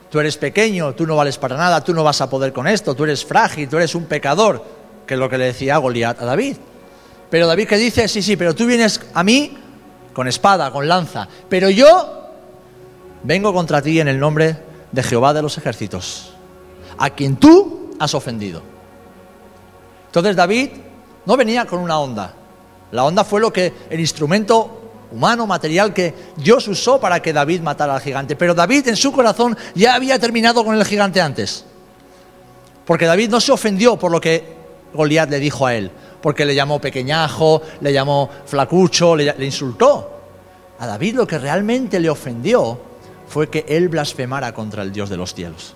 Tú 0.09 0.19
eres 0.19 0.37
pequeño, 0.37 0.93
tú 0.95 1.05
no 1.05 1.15
vales 1.15 1.37
para 1.37 1.55
nada, 1.55 1.83
tú 1.83 1.93
no 1.93 2.03
vas 2.03 2.19
a 2.21 2.29
poder 2.29 2.51
con 2.51 2.67
esto, 2.67 2.95
tú 2.95 3.03
eres 3.03 3.23
frágil, 3.23 3.69
tú 3.69 3.77
eres 3.77 3.93
un 3.93 4.05
pecador, 4.05 4.63
que 5.05 5.13
es 5.13 5.19
lo 5.19 5.29
que 5.29 5.37
le 5.37 5.45
decía 5.45 5.77
Goliat 5.77 6.21
a 6.21 6.25
David. 6.25 6.57
Pero 7.29 7.45
David 7.45 7.67
que 7.67 7.77
dice, 7.77 8.07
sí, 8.07 8.21
sí, 8.21 8.35
pero 8.35 8.55
tú 8.55 8.65
vienes 8.65 9.01
a 9.13 9.23
mí 9.23 9.55
con 10.13 10.27
espada, 10.27 10.71
con 10.71 10.87
lanza, 10.87 11.27
pero 11.47 11.69
yo 11.69 12.31
vengo 13.23 13.53
contra 13.53 13.81
ti 13.81 13.99
en 13.99 14.07
el 14.07 14.19
nombre 14.19 14.57
de 14.91 15.03
Jehová 15.03 15.33
de 15.33 15.43
los 15.43 15.57
ejércitos, 15.57 16.33
a 16.97 17.11
quien 17.11 17.35
tú 17.35 17.91
has 17.99 18.15
ofendido. 18.15 18.63
Entonces 20.07 20.35
David 20.35 20.71
no 21.25 21.37
venía 21.37 21.65
con 21.65 21.79
una 21.79 21.99
onda. 21.99 22.33
La 22.91 23.03
onda 23.03 23.23
fue 23.23 23.39
lo 23.39 23.53
que 23.53 23.71
el 23.91 23.99
instrumento 23.99 24.78
humano, 25.11 25.47
material 25.47 25.93
que 25.93 26.13
Dios 26.37 26.67
usó 26.67 26.99
para 26.99 27.21
que 27.21 27.33
David 27.33 27.61
matara 27.61 27.95
al 27.95 28.01
gigante. 28.01 28.35
Pero 28.35 28.53
David 28.53 28.87
en 28.87 28.95
su 28.95 29.11
corazón 29.11 29.57
ya 29.75 29.95
había 29.95 30.19
terminado 30.19 30.63
con 30.63 30.75
el 30.75 30.85
gigante 30.85 31.21
antes. 31.21 31.65
Porque 32.85 33.05
David 33.05 33.29
no 33.29 33.39
se 33.39 33.51
ofendió 33.51 33.97
por 33.97 34.11
lo 34.11 34.19
que 34.19 34.57
Goliat 34.93 35.29
le 35.29 35.39
dijo 35.39 35.65
a 35.65 35.75
él, 35.75 35.91
porque 36.21 36.45
le 36.45 36.55
llamó 36.55 36.79
pequeñajo, 36.79 37.61
le 37.81 37.93
llamó 37.93 38.29
flacucho, 38.45 39.15
le, 39.15 39.33
le 39.37 39.45
insultó. 39.45 40.19
A 40.79 40.87
David 40.87 41.15
lo 41.15 41.27
que 41.27 41.37
realmente 41.37 41.99
le 41.99 42.09
ofendió 42.09 42.79
fue 43.27 43.49
que 43.49 43.65
él 43.67 43.89
blasfemara 43.89 44.53
contra 44.53 44.81
el 44.81 44.91
Dios 44.91 45.09
de 45.09 45.17
los 45.17 45.33
cielos. 45.33 45.75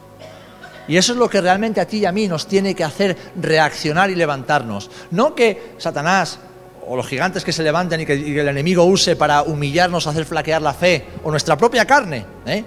Y 0.87 0.97
eso 0.97 1.13
es 1.13 1.17
lo 1.17 1.29
que 1.29 1.39
realmente 1.39 1.79
a 1.79 1.87
ti 1.87 1.99
y 1.99 2.05
a 2.05 2.11
mí 2.11 2.27
nos 2.27 2.47
tiene 2.47 2.75
que 2.75 2.83
hacer 2.83 3.15
reaccionar 3.35 4.09
y 4.09 4.15
levantarnos. 4.15 4.89
No 5.11 5.33
que 5.33 5.75
Satanás 5.77 6.39
o 6.87 6.95
los 6.95 7.07
gigantes 7.07 7.43
que 7.43 7.51
se 7.51 7.63
levanten 7.63 8.01
y 8.01 8.05
que, 8.05 8.13
el 8.13 8.47
enemigo 8.47 8.83
use 8.83 9.15
para 9.15 9.43
humillarnos, 9.43 10.07
hacer 10.07 10.25
flaquear 10.25 10.61
la 10.61 10.73
fe, 10.73 11.05
o 11.23 11.31
nuestra 11.31 11.57
propia 11.57 11.85
carne, 11.85 12.25
¿eh? 12.45 12.63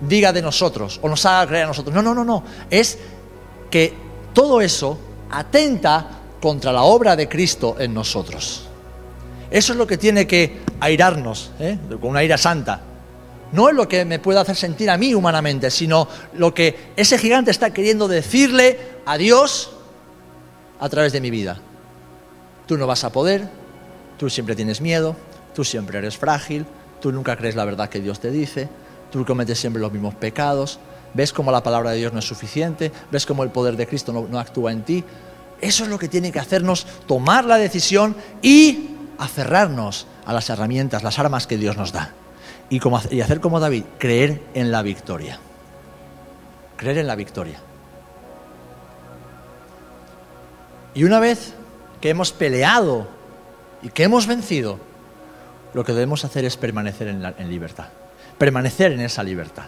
diga 0.00 0.32
de 0.32 0.42
nosotros, 0.42 0.98
o 1.02 1.08
nos 1.08 1.24
haga 1.26 1.46
creer 1.46 1.64
a 1.64 1.68
nosotros. 1.68 1.94
No, 1.94 2.02
no, 2.02 2.14
no, 2.14 2.24
no. 2.24 2.44
Es 2.70 2.98
que 3.70 3.92
todo 4.32 4.60
eso 4.60 4.98
atenta 5.30 6.06
contra 6.40 6.72
la 6.72 6.82
obra 6.82 7.16
de 7.16 7.28
Cristo 7.28 7.76
en 7.78 7.94
nosotros. 7.94 8.66
Eso 9.50 9.72
es 9.72 9.78
lo 9.78 9.86
que 9.86 9.98
tiene 9.98 10.26
que 10.26 10.60
airarnos, 10.80 11.50
¿eh? 11.58 11.78
con 12.00 12.10
una 12.10 12.24
ira 12.24 12.38
santa 12.38 12.82
no 13.52 13.68
es 13.68 13.74
lo 13.74 13.88
que 13.88 14.04
me 14.04 14.18
puede 14.18 14.38
hacer 14.38 14.56
sentir 14.56 14.90
a 14.90 14.96
mí 14.96 15.14
humanamente, 15.14 15.70
sino 15.70 16.08
lo 16.34 16.54
que 16.54 16.92
ese 16.96 17.18
gigante 17.18 17.50
está 17.50 17.70
queriendo 17.70 18.08
decirle 18.08 18.78
a 19.06 19.16
Dios 19.16 19.70
a 20.78 20.88
través 20.88 21.12
de 21.12 21.20
mi 21.20 21.30
vida. 21.30 21.60
Tú 22.70 22.78
no 22.78 22.86
vas 22.86 23.02
a 23.02 23.10
poder, 23.10 23.48
tú 24.16 24.30
siempre 24.30 24.54
tienes 24.54 24.80
miedo, 24.80 25.16
tú 25.56 25.64
siempre 25.64 25.98
eres 25.98 26.16
frágil, 26.16 26.66
tú 27.00 27.10
nunca 27.10 27.36
crees 27.36 27.56
la 27.56 27.64
verdad 27.64 27.88
que 27.88 27.98
Dios 27.98 28.20
te 28.20 28.30
dice, 28.30 28.68
tú 29.10 29.26
cometes 29.26 29.58
siempre 29.58 29.82
los 29.82 29.90
mismos 29.90 30.14
pecados, 30.14 30.78
ves 31.12 31.32
cómo 31.32 31.50
la 31.50 31.64
palabra 31.64 31.90
de 31.90 31.96
Dios 31.96 32.12
no 32.12 32.20
es 32.20 32.26
suficiente, 32.26 32.92
ves 33.10 33.26
cómo 33.26 33.42
el 33.42 33.50
poder 33.50 33.76
de 33.76 33.88
Cristo 33.88 34.12
no, 34.12 34.38
actúa 34.38 34.70
en 34.70 34.82
ti. 34.82 35.02
Eso 35.60 35.82
es 35.82 35.90
lo 35.90 35.98
que 35.98 36.06
tiene 36.06 36.30
que 36.30 36.38
hacernos 36.38 36.86
tomar 37.08 37.44
la 37.44 37.56
decisión 37.56 38.14
y 38.40 38.90
aferrarnos 39.18 40.06
a 40.24 40.32
las 40.32 40.48
herramientas, 40.48 41.02
las 41.02 41.18
armas 41.18 41.48
que 41.48 41.56
Dios 41.56 41.76
nos 41.76 41.90
da 41.90 42.12
y, 42.70 42.78
hacer 43.20 43.40
como 43.40 43.58
David, 43.58 43.82
creer 43.98 44.42
en 44.54 44.70
la 44.70 44.82
victoria. 44.82 45.40
Creer 46.76 46.98
en 46.98 47.08
la 47.08 47.16
victoria. 47.16 47.58
Y 50.94 51.02
una 51.02 51.18
vez 51.18 51.54
que 52.00 52.10
hemos 52.10 52.32
peleado 52.32 53.06
y 53.82 53.90
que 53.90 54.04
hemos 54.04 54.26
vencido, 54.26 54.78
lo 55.74 55.84
que 55.84 55.92
debemos 55.92 56.24
hacer 56.24 56.44
es 56.44 56.56
permanecer 56.56 57.08
en, 57.08 57.50
libertad, 57.50 57.88
permanecer 58.38 58.92
en 58.92 59.00
esa 59.00 59.22
libertad, 59.22 59.64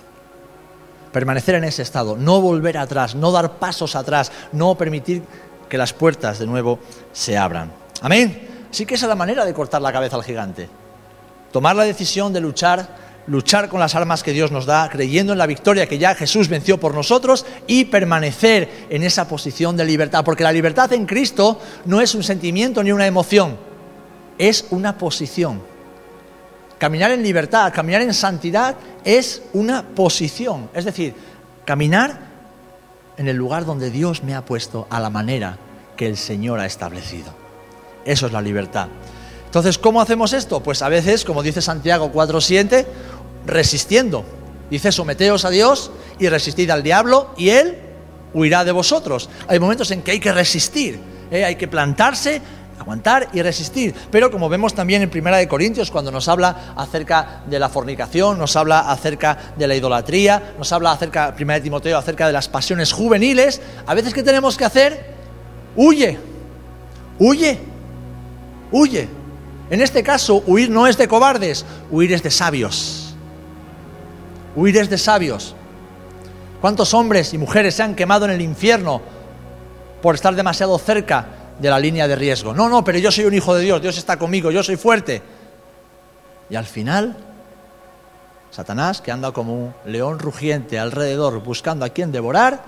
permanecer 1.13 1.55
en 1.55 1.65
ese 1.65 1.83
estado, 1.83 2.17
no 2.17 2.41
volver 2.41 2.79
atrás, 2.79 3.15
no 3.15 3.31
dar 3.31 3.59
pasos 3.59 3.95
atrás, 3.95 4.33
no 4.53 4.75
permitir 4.77 5.23
que 5.69 5.79
las 5.79 5.93
puertas 5.93 6.39
de 6.39 6.47
nuevo 6.47 6.79
se 7.13 7.39
abran. 7.39 7.73
Amén. 8.01 8.49
Sí 8.71 8.87
que 8.87 8.95
esa 8.95 9.07
es 9.07 9.11
la 9.11 9.15
manera 9.17 9.45
de 9.45 9.55
cortar 9.55 9.83
la 9.83 9.93
cabeza 9.93 10.17
al 10.17 10.25
gigante 10.25 10.69
tomar 11.53 11.77
la 11.77 11.85
decisión 11.85 12.33
de 12.33 12.41
luchar, 12.41 12.89
luchar 13.27 13.69
con 13.69 13.81
las 13.81 13.95
armas 13.95 14.23
que 14.23 14.33
Dios 14.33 14.51
nos 14.51 14.67
da, 14.67 14.89
creyendo 14.91 15.33
en 15.33 15.39
la 15.39 15.47
victoria 15.47 15.87
que 15.87 15.99
ya 15.99 16.15
Jesús 16.15 16.49
venció 16.49 16.79
por 16.79 16.95
nosotros 16.95 17.47
y 17.67 17.85
permanecer 17.85 18.87
en 18.91 19.03
esa 19.03 19.29
posición 19.29 19.77
de 19.77 19.85
libertad, 19.85 20.25
porque 20.25 20.45
la 20.45 20.53
libertad 20.53 20.93
en 20.93 21.07
Cristo 21.07 21.61
no 21.85 22.01
es 22.01 22.15
un 22.15 22.23
sentimiento 22.23 22.83
ni 22.83 22.93
una 22.93 23.07
emoción, 23.07 23.57
es 24.39 24.67
una 24.71 24.99
posición. 24.99 25.63
Caminar 26.79 27.13
en 27.13 27.23
libertad, 27.23 27.73
caminar 27.73 28.03
en 28.03 28.13
santidad 28.13 28.77
es 29.05 29.43
una 29.53 29.83
posición, 29.83 30.69
es 30.75 30.85
decir, 30.85 31.15
caminar 31.65 32.33
en 33.17 33.29
el 33.29 33.37
lugar 33.37 33.65
donde 33.65 33.91
Dios 33.91 34.25
me 34.25 34.35
ha 34.35 34.45
puesto 34.45 34.87
a 34.91 34.99
la 34.99 35.11
manera 35.11 35.59
que 35.97 36.07
el 36.07 36.17
Señor 36.17 36.59
ha 36.59 36.67
establecido. 36.67 37.33
Eso 38.05 38.27
es 38.27 38.33
la 38.33 38.43
libertad. 38.43 38.89
Entonces, 39.53 39.77
¿cómo 39.77 40.01
hacemos 40.01 40.33
esto? 40.33 40.63
Pues 40.63 40.81
a 40.81 40.89
veces, 40.89 41.27
como 41.27 41.43
dice 41.43 41.61
Santiago 41.61 42.11
4.7, 42.11 42.87
resistiendo. 43.45 44.25
Dice, 44.71 44.91
someteos 44.91 45.45
a 45.45 45.51
Dios 45.51 45.91
y 46.19 46.31
resistid 46.31 46.71
al 46.71 46.83
diablo 46.83 47.35
y 47.37 47.51
él 47.51 47.77
huirá 48.33 48.65
de 48.65 48.73
vosotros. 48.73 49.29
Hay 49.49 49.59
momentos 49.59 49.91
en 49.91 50.01
que 50.01 50.13
hay 50.13 50.21
que 50.21 50.33
resistir, 50.33 50.99
¿eh? 51.31 51.45
hay 51.45 51.57
que 51.57 51.69
plantarse, 51.69 52.41
aguantar 52.81 53.29
y 53.35 53.43
resistir. 53.43 53.95
Pero 54.11 54.31
como 54.31 54.49
vemos 54.49 54.73
también 54.73 55.03
en 55.03 55.11
Primera 55.11 55.37
de 55.37 55.47
Corintios, 55.47 55.91
cuando 55.91 56.11
nos 56.11 56.29
habla 56.29 56.73
acerca 56.75 57.43
de 57.47 57.59
la 57.59 57.69
fornicación, 57.69 58.39
nos 58.39 58.57
habla 58.57 58.91
acerca 58.91 59.53
de 59.59 59.69
la 59.69 59.75
idolatría, 59.75 60.55
nos 60.57 60.73
habla 60.73 60.93
acerca, 60.93 61.35
Primera 61.35 61.59
de 61.59 61.65
Timoteo, 61.65 61.99
acerca 61.99 62.27
de 62.27 62.33
las 62.33 62.49
pasiones 62.49 62.91
juveniles, 62.91 63.61
a 63.85 63.93
veces 63.93 64.15
¿qué 64.15 64.23
tenemos 64.23 64.57
que 64.57 64.65
hacer? 64.65 65.13
Huye, 65.77 66.19
huye, 67.19 67.59
huye. 68.71 69.22
En 69.73 69.81
este 69.81 70.03
caso, 70.03 70.43
huir 70.47 70.69
no 70.69 70.87
es 70.87 70.99
de 70.99 71.09
cobardes, 71.09 71.65
huir 71.91 72.13
es 72.13 72.23
de 72.23 72.31
sabios. 72.31 73.15
Huir 74.55 74.77
es 74.77 74.91
de 74.91 74.99
sabios. 74.99 75.55
¿Cuántos 76.61 76.93
hombres 76.93 77.33
y 77.33 77.39
mujeres 77.39 77.77
se 77.77 77.83
han 77.83 77.95
quemado 77.95 78.27
en 78.27 78.33
el 78.33 78.43
infierno 78.43 79.01
por 80.03 80.15
estar 80.15 80.35
demasiado 80.35 80.79
cerca 80.79 81.27
de 81.59 81.71
la 81.71 81.79
línea 81.79 82.07
de 82.07 82.17
riesgo? 82.17 82.53
No, 82.53 82.69
no, 82.69 82.85
pero 82.85 82.99
yo 82.99 83.11
soy 83.11 83.25
un 83.25 83.33
hijo 83.33 83.55
de 83.55 83.63
Dios, 83.63 83.81
Dios 83.81 83.97
está 83.97 84.19
conmigo, 84.19 84.51
yo 84.51 84.63
soy 84.63 84.77
fuerte. 84.77 85.23
Y 86.51 86.55
al 86.55 86.67
final, 86.67 87.17
Satanás, 88.51 89.01
que 89.01 89.11
anda 89.11 89.33
como 89.33 89.55
un 89.55 89.75
león 89.87 90.19
rugiente 90.19 90.79
alrededor 90.79 91.43
buscando 91.43 91.87
a 91.87 91.89
quien 91.89 92.13
devorar, 92.13 92.63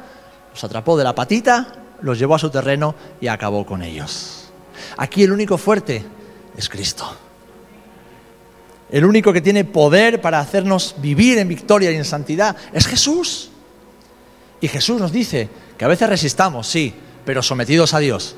los 0.52 0.64
atrapó 0.64 0.96
de 0.96 1.04
la 1.04 1.14
patita, 1.14 1.66
los 2.00 2.18
llevó 2.18 2.36
a 2.36 2.38
su 2.38 2.48
terreno 2.48 2.94
y 3.20 3.26
acabó 3.26 3.66
con 3.66 3.82
ellos. 3.82 4.50
Aquí 4.96 5.22
el 5.22 5.32
único 5.32 5.58
fuerte 5.58 6.23
es 6.56 6.68
Cristo. 6.68 7.16
El 8.90 9.04
único 9.04 9.32
que 9.32 9.40
tiene 9.40 9.64
poder 9.64 10.20
para 10.20 10.38
hacernos 10.38 10.94
vivir 10.98 11.38
en 11.38 11.48
victoria 11.48 11.90
y 11.90 11.96
en 11.96 12.04
santidad 12.04 12.56
es 12.72 12.86
Jesús. 12.86 13.50
Y 14.60 14.68
Jesús 14.68 15.00
nos 15.00 15.12
dice 15.12 15.48
que 15.76 15.84
a 15.84 15.88
veces 15.88 16.08
resistamos, 16.08 16.66
sí, 16.66 16.94
pero 17.24 17.42
sometidos 17.42 17.94
a 17.94 17.98
Dios. 17.98 18.36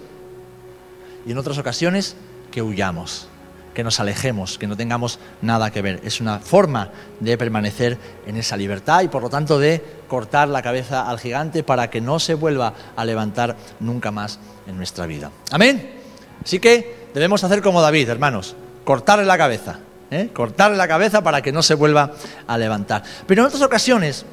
Y 1.26 1.32
en 1.32 1.38
otras 1.38 1.58
ocasiones 1.58 2.16
que 2.50 2.62
huyamos, 2.62 3.28
que 3.75 3.85
nos 3.85 4.00
alejemos, 4.00 4.56
que 4.56 4.66
no 4.66 4.76
tengamos 4.76 5.18
nada 5.42 5.70
que 5.70 5.82
ver. 5.82 6.00
Es 6.02 6.23
una 6.23 6.38
forma 6.38 6.90
de 7.20 7.37
permanecer 7.37 7.99
en 8.26 8.37
esa 8.37 8.56
libertad 8.56 9.02
y 9.02 9.08
por 9.08 9.23
lo 9.23 9.28
tanto 9.28 9.58
de 9.58 9.85
cortar 10.08 10.49
la 10.49 10.62
cabeza 10.62 11.11
al 11.11 11.20
gigante 11.20 11.62
para 11.62 11.90
que 11.90 12.00
no 12.00 12.18
se 12.18 12.32
vuelva 12.32 12.73
a 12.96 13.04
levantar 13.04 13.56
nunca 13.80 14.11
más 14.11 14.38
en 14.66 14.78
nuestra 14.78 15.04
vida. 15.04 15.30
Amén. 15.50 15.96
Así 16.45 16.59
que 16.59 17.09
debemos 17.14 17.43
hacer 17.45 17.62
como 17.62 17.81
David, 17.83 18.09
hermanos, 18.09 18.57
cortarle 18.85 19.25
la 19.25 19.38
cabeza. 19.38 19.78
¿eh? 20.11 20.31
Cortarle 20.33 20.76
la 20.76 20.88
cabeza 20.88 21.23
para 21.23 21.43
que 21.43 21.52
no 21.52 21.62
se 21.62 21.75
vuelva 21.75 22.12
a 22.47 22.59
levantar. 22.59 23.02
Pero 23.26 23.43
en 23.43 23.49
otras 23.49 23.62
ocasiones 23.62 24.25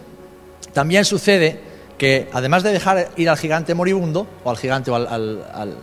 también 0.74 1.06
sucede 1.06 1.60
que 1.98 2.30
además 2.34 2.64
de 2.64 2.72
dejar 2.72 3.10
ir 3.16 3.30
al 3.30 3.38
gigante 3.38 3.74
moribundo, 3.74 4.28
o 4.44 4.50
al 4.50 4.58
gigante 4.58 4.92
o 4.92 4.96
al, 4.96 5.78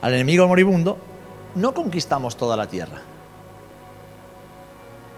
al 0.00 0.14
enemigo 0.14 0.46
moribundo, 0.46 0.98
no 1.54 1.74
conquistamos 1.74 2.36
toda 2.36 2.56
la 2.56 2.66
tierra. 2.66 3.00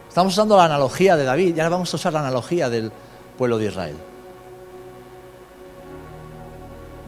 Estamos 0.09 0.33
usando 0.33 0.57
la 0.57 0.65
analogía 0.65 1.17
de 1.17 1.25
David 1.25 1.57
y 1.57 1.61
ahora 1.61 1.71
vamos 1.71 1.93
a 1.93 1.97
usar 1.97 2.13
la 2.13 2.21
analogía 2.21 2.71
del 2.71 2.91
pueblo 3.37 3.59
de 3.59 3.67
Israel. 3.67 3.97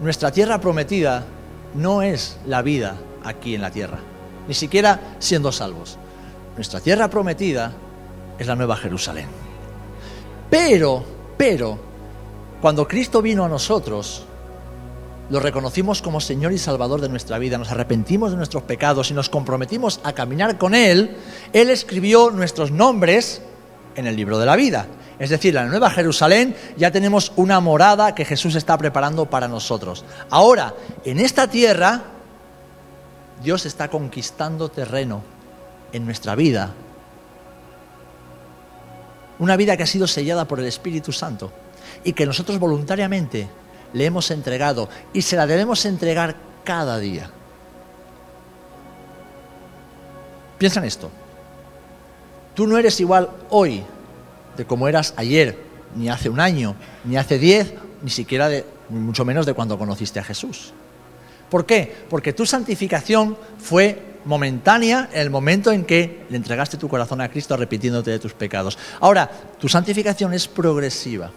Nuestra 0.00 0.31
tierra 0.31 0.61
prometida 0.61 1.25
no 1.75 2.03
es 2.03 2.39
la 2.47 2.62
vida 2.62 2.97
aquí 3.25 3.55
en 3.55 3.62
la 3.62 3.71
tierra, 3.71 3.99
ni 4.49 4.55
siquiera 4.55 5.17
siendo 5.19 5.53
salvos. 5.53 5.99
Nuestra 6.57 6.81
tierra 6.81 7.09
prometida 7.09 7.73
es 8.39 8.47
la 8.47 8.57
nueva 8.57 8.77
Jerusalén. 8.77 9.27
Pero, 10.49 11.05
pero, 11.37 11.79
cuando 12.61 12.87
Cristo 12.89 13.23
vino 13.23 13.45
a 13.45 13.49
nosotros, 13.49 14.25
lo 15.31 15.39
reconocimos 15.39 16.03
como 16.03 16.21
Señor 16.21 16.53
y 16.53 16.59
Salvador 16.59 17.00
de 17.00 17.09
nuestra 17.09 17.39
vida, 17.39 17.57
nos 17.57 17.71
arrepentimos 17.71 18.33
de 18.33 18.37
nuestros 18.37 18.65
pecados 18.65 19.11
y 19.11 19.15
nos 19.15 19.29
comprometimos 19.29 20.00
a 20.03 20.12
caminar 20.12 20.59
con 20.59 20.75
Él, 20.75 21.17
Él 21.53 21.71
escribió 21.71 22.31
nuestros 22.31 22.73
nombres 22.73 23.41
en 23.95 24.07
el 24.07 24.17
libro 24.17 24.39
de 24.39 24.47
la 24.47 24.57
vida. 24.57 24.87
Es 25.21 25.29
decir, 25.29 25.53
la 25.53 25.67
Nueva 25.67 25.91
Jerusalén 25.91 26.57
ya 26.79 26.91
tenemos 26.91 27.31
una 27.37 27.61
morada 27.61 28.15
que 28.15 28.25
Jesús 28.25 28.55
está 28.55 28.79
preparando 28.79 29.27
para 29.27 29.49
nosotros. 29.49 30.03
Ahora, 30.31 30.75
en 31.05 31.21
esta 31.21 31.47
tierra, 31.47 32.00
Dios 33.43 33.67
está 33.67 33.89
conquistando 33.89 34.71
terreno 34.71 35.23
en 35.93 36.07
nuestra 36.07 36.35
vida. 36.35 36.73
Una 39.39 39.57
vida 39.57 39.77
que 39.77 39.83
ha 39.83 39.87
sido 39.87 40.07
sellada 40.07 40.47
por 40.47 40.59
el 40.59 40.65
Espíritu 40.67 41.12
Santo 41.12 41.53
y 42.03 42.15
que 42.15 42.25
nosotros 42.25 42.59
voluntariamente 42.59 43.47
le 43.93 44.07
hemos 44.07 44.31
entregado 44.31 44.89
y 45.12 45.21
se 45.21 45.37
la 45.37 45.47
debemos 45.47 45.85
entregar 45.85 46.35
cada 46.65 46.99
día. 46.99 47.31
Piensa 50.57 50.81
en 50.81 50.87
esto. 50.87 51.11
Tú 52.55 52.67
no 52.67 52.79
eres 52.79 52.99
igual 53.00 53.29
hoy 53.50 53.85
de 54.61 54.67
como 54.67 54.88
eras 54.88 55.14
ayer, 55.17 55.57
ni 55.97 56.11
hace 56.11 56.29
un 56.29 56.38
año, 56.38 56.76
ni 57.05 57.17
hace 57.17 57.38
diez, 57.38 57.73
ni 58.02 58.11
siquiera 58.11 58.50
de, 58.50 58.67
mucho 58.90 59.25
menos 59.25 59.47
de 59.47 59.55
cuando 59.55 59.79
conociste 59.79 60.21
a 60.21 60.23
Jesús. 60.23 60.75
¿Por 61.49 61.64
qué? 61.64 61.90
Porque 62.11 62.35
tu 62.35 62.45
santificación 62.45 63.38
fue 63.59 64.19
momentánea 64.26 65.09
en 65.14 65.23
el 65.23 65.31
momento 65.31 65.73
en 65.73 65.87
que 65.87 66.26
le 66.29 66.37
entregaste 66.37 66.76
tu 66.76 66.88
corazón 66.88 67.23
a 67.23 67.31
Cristo 67.31 67.55
arrepintiéndote 67.55 68.11
de 68.11 68.19
tus 68.19 68.35
pecados. 68.35 68.76
Ahora, 69.00 69.31
tu 69.59 69.67
santificación 69.67 70.35
es 70.35 70.47
progresiva. 70.47 71.31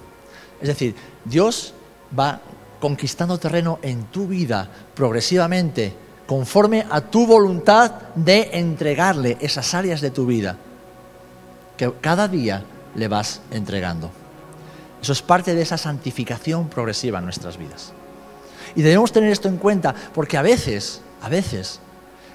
Es 0.59 0.67
decir, 0.67 0.93
Dios 1.23 1.73
va 2.17 2.41
conquistando 2.81 3.37
terreno 3.37 3.79
en 3.81 4.03
tu 4.07 4.27
vida 4.27 4.69
progresivamente, 4.93 5.95
conforme 6.27 6.85
a 6.89 6.99
tu 6.99 7.25
voluntad 7.25 7.91
de 8.15 8.49
entregarle 8.51 9.37
esas 9.39 9.73
áreas 9.73 10.01
de 10.01 10.11
tu 10.11 10.25
vida 10.25 10.57
que 11.77 11.89
cada 12.01 12.27
día 12.27 12.65
le 12.95 13.07
vas 13.07 13.41
entregando. 13.51 14.11
Eso 15.01 15.13
es 15.13 15.21
parte 15.21 15.53
de 15.53 15.61
esa 15.61 15.77
santificación 15.77 16.69
progresiva 16.69 17.19
en 17.19 17.25
nuestras 17.25 17.57
vidas. 17.57 17.91
Y 18.75 18.81
debemos 18.81 19.11
tener 19.11 19.31
esto 19.31 19.49
en 19.49 19.57
cuenta 19.57 19.93
porque 20.13 20.37
a 20.37 20.41
veces, 20.41 21.01
a 21.21 21.29
veces, 21.29 21.79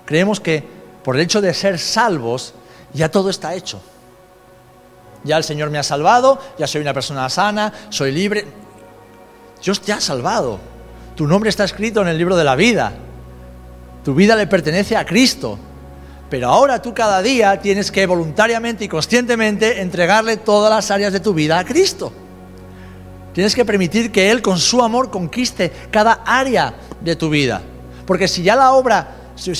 creemos 0.05 0.41
que 0.41 0.63
por 1.03 1.17
el 1.17 1.23
hecho 1.23 1.41
de 1.41 1.55
ser 1.55 1.79
salvos 1.79 2.55
ya 2.93 3.11
todo 3.11 3.31
está 3.31 3.55
hecho. 3.55 3.81
Ya 5.25 5.37
el 5.37 5.45
Señor 5.45 5.71
me 5.71 5.79
ha 5.79 5.83
salvado, 5.83 6.39
ya 6.59 6.67
soy 6.67 6.81
una 6.81 6.95
persona 6.95 7.29
sana, 7.29 7.73
soy 7.91 8.13
libre. 8.13 8.47
Dios 9.63 9.81
te 9.81 9.93
ha 9.93 10.01
salvado. 10.01 10.59
Tu 11.17 11.27
nombre 11.27 11.51
está 11.51 11.65
escrito 11.65 12.03
en 12.03 12.09
el 12.09 12.19
libro 12.19 12.37
de 12.37 12.45
la 12.45 12.55
vida. 12.55 12.93
Tu 14.05 14.15
vida 14.15 14.37
le 14.37 14.47
pertenece 14.47 14.97
a 14.97 15.05
Cristo. 15.05 15.59
Pero 16.31 16.49
ahora 16.49 16.83
tú 16.83 16.93
cada 16.93 17.23
día 17.23 17.59
tienes 17.61 17.91
que 17.91 18.07
voluntariamente 18.07 18.85
y 18.85 18.89
conscientemente 18.89 19.81
entregarle 19.81 20.37
todas 20.37 20.71
las 20.71 20.91
áreas 20.91 21.13
de 21.13 21.21
tu 21.21 21.33
vida 21.33 21.59
a 21.59 21.65
Cristo. 21.65 22.13
Tienes 23.33 23.55
que 23.55 23.65
permitir 23.65 24.13
que 24.13 24.31
Él 24.31 24.43
con 24.43 24.59
su 24.59 24.83
amor 24.83 25.11
conquiste 25.11 25.71
cada 25.91 26.25
área 26.27 26.75
de 27.01 27.17
tu 27.17 27.31
vida. 27.31 27.63
Porque 28.07 28.29
si 28.29 28.43
ya 28.43 28.57
la 28.57 28.73
obra 28.73 29.17
se, 29.37 29.53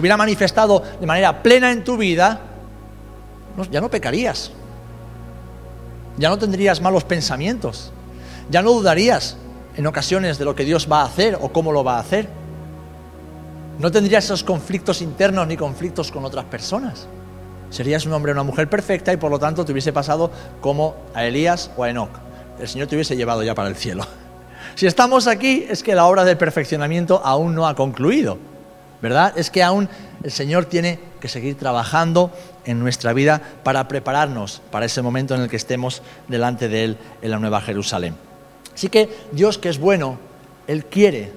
hubiera 0.00 0.16
manifestado 0.16 0.82
de 0.98 1.06
manera 1.06 1.42
plena 1.42 1.70
en 1.70 1.84
tu 1.84 1.96
vida, 1.96 2.40
ya 3.70 3.80
no 3.80 3.90
pecarías. 3.90 4.50
Ya 6.16 6.28
no 6.28 6.38
tendrías 6.38 6.80
malos 6.80 7.04
pensamientos. 7.04 7.92
Ya 8.50 8.62
no 8.62 8.72
dudarías 8.72 9.36
en 9.76 9.86
ocasiones 9.86 10.38
de 10.38 10.44
lo 10.44 10.54
que 10.54 10.64
Dios 10.64 10.88
va 10.90 11.02
a 11.02 11.04
hacer 11.04 11.38
o 11.40 11.52
cómo 11.52 11.70
lo 11.70 11.84
va 11.84 11.96
a 11.96 12.00
hacer. 12.00 12.37
No 13.78 13.92
tendrías 13.92 14.24
esos 14.24 14.42
conflictos 14.42 15.00
internos 15.02 15.46
ni 15.46 15.56
conflictos 15.56 16.10
con 16.10 16.24
otras 16.24 16.44
personas. 16.46 17.06
Serías 17.70 18.06
un 18.06 18.12
hombre 18.12 18.32
o 18.32 18.34
una 18.34 18.42
mujer 18.42 18.68
perfecta 18.68 19.12
y 19.12 19.16
por 19.16 19.30
lo 19.30 19.38
tanto 19.38 19.64
te 19.64 19.70
hubiese 19.70 19.92
pasado 19.92 20.32
como 20.60 20.96
a 21.14 21.24
Elías 21.24 21.70
o 21.76 21.84
a 21.84 21.90
Enoch. 21.90 22.10
El 22.58 22.66
Señor 22.66 22.88
te 22.88 22.96
hubiese 22.96 23.16
llevado 23.16 23.42
ya 23.44 23.54
para 23.54 23.68
el 23.68 23.76
cielo. 23.76 24.04
Si 24.74 24.86
estamos 24.86 25.28
aquí 25.28 25.64
es 25.68 25.82
que 25.82 25.94
la 25.94 26.06
obra 26.06 26.24
de 26.24 26.34
perfeccionamiento 26.34 27.20
aún 27.24 27.54
no 27.54 27.68
ha 27.68 27.76
concluido, 27.76 28.38
¿verdad? 29.00 29.32
Es 29.36 29.50
que 29.50 29.62
aún 29.62 29.88
el 30.24 30.32
Señor 30.32 30.64
tiene 30.64 30.98
que 31.20 31.28
seguir 31.28 31.56
trabajando 31.56 32.32
en 32.64 32.80
nuestra 32.80 33.12
vida 33.12 33.40
para 33.62 33.86
prepararnos 33.86 34.60
para 34.72 34.86
ese 34.86 35.02
momento 35.02 35.34
en 35.34 35.42
el 35.42 35.48
que 35.48 35.56
estemos 35.56 36.02
delante 36.26 36.68
de 36.68 36.84
Él 36.84 36.98
en 37.22 37.30
la 37.30 37.38
Nueva 37.38 37.60
Jerusalén. 37.60 38.16
Así 38.74 38.88
que 38.88 39.08
Dios 39.32 39.58
que 39.58 39.68
es 39.68 39.78
bueno, 39.78 40.18
Él 40.66 40.84
quiere 40.84 41.32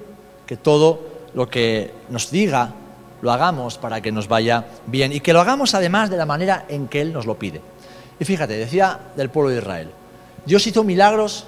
que 0.47 0.57
todo 0.57 1.10
lo 1.33 1.49
que 1.49 1.93
nos 2.09 2.31
diga 2.31 2.73
lo 3.21 3.31
hagamos 3.31 3.77
para 3.77 4.01
que 4.01 4.11
nos 4.11 4.27
vaya 4.27 4.65
bien 4.87 5.13
y 5.13 5.19
que 5.19 5.33
lo 5.33 5.41
hagamos 5.41 5.73
además 5.75 6.09
de 6.09 6.17
la 6.17 6.25
manera 6.25 6.65
en 6.67 6.87
que 6.87 7.01
Él 7.01 7.13
nos 7.13 7.25
lo 7.25 7.37
pide. 7.37 7.61
Y 8.19 8.25
fíjate, 8.25 8.53
decía 8.53 8.99
del 9.15 9.29
pueblo 9.29 9.51
de 9.51 9.59
Israel, 9.59 9.91
Dios 10.45 10.65
hizo 10.67 10.83
milagros 10.83 11.45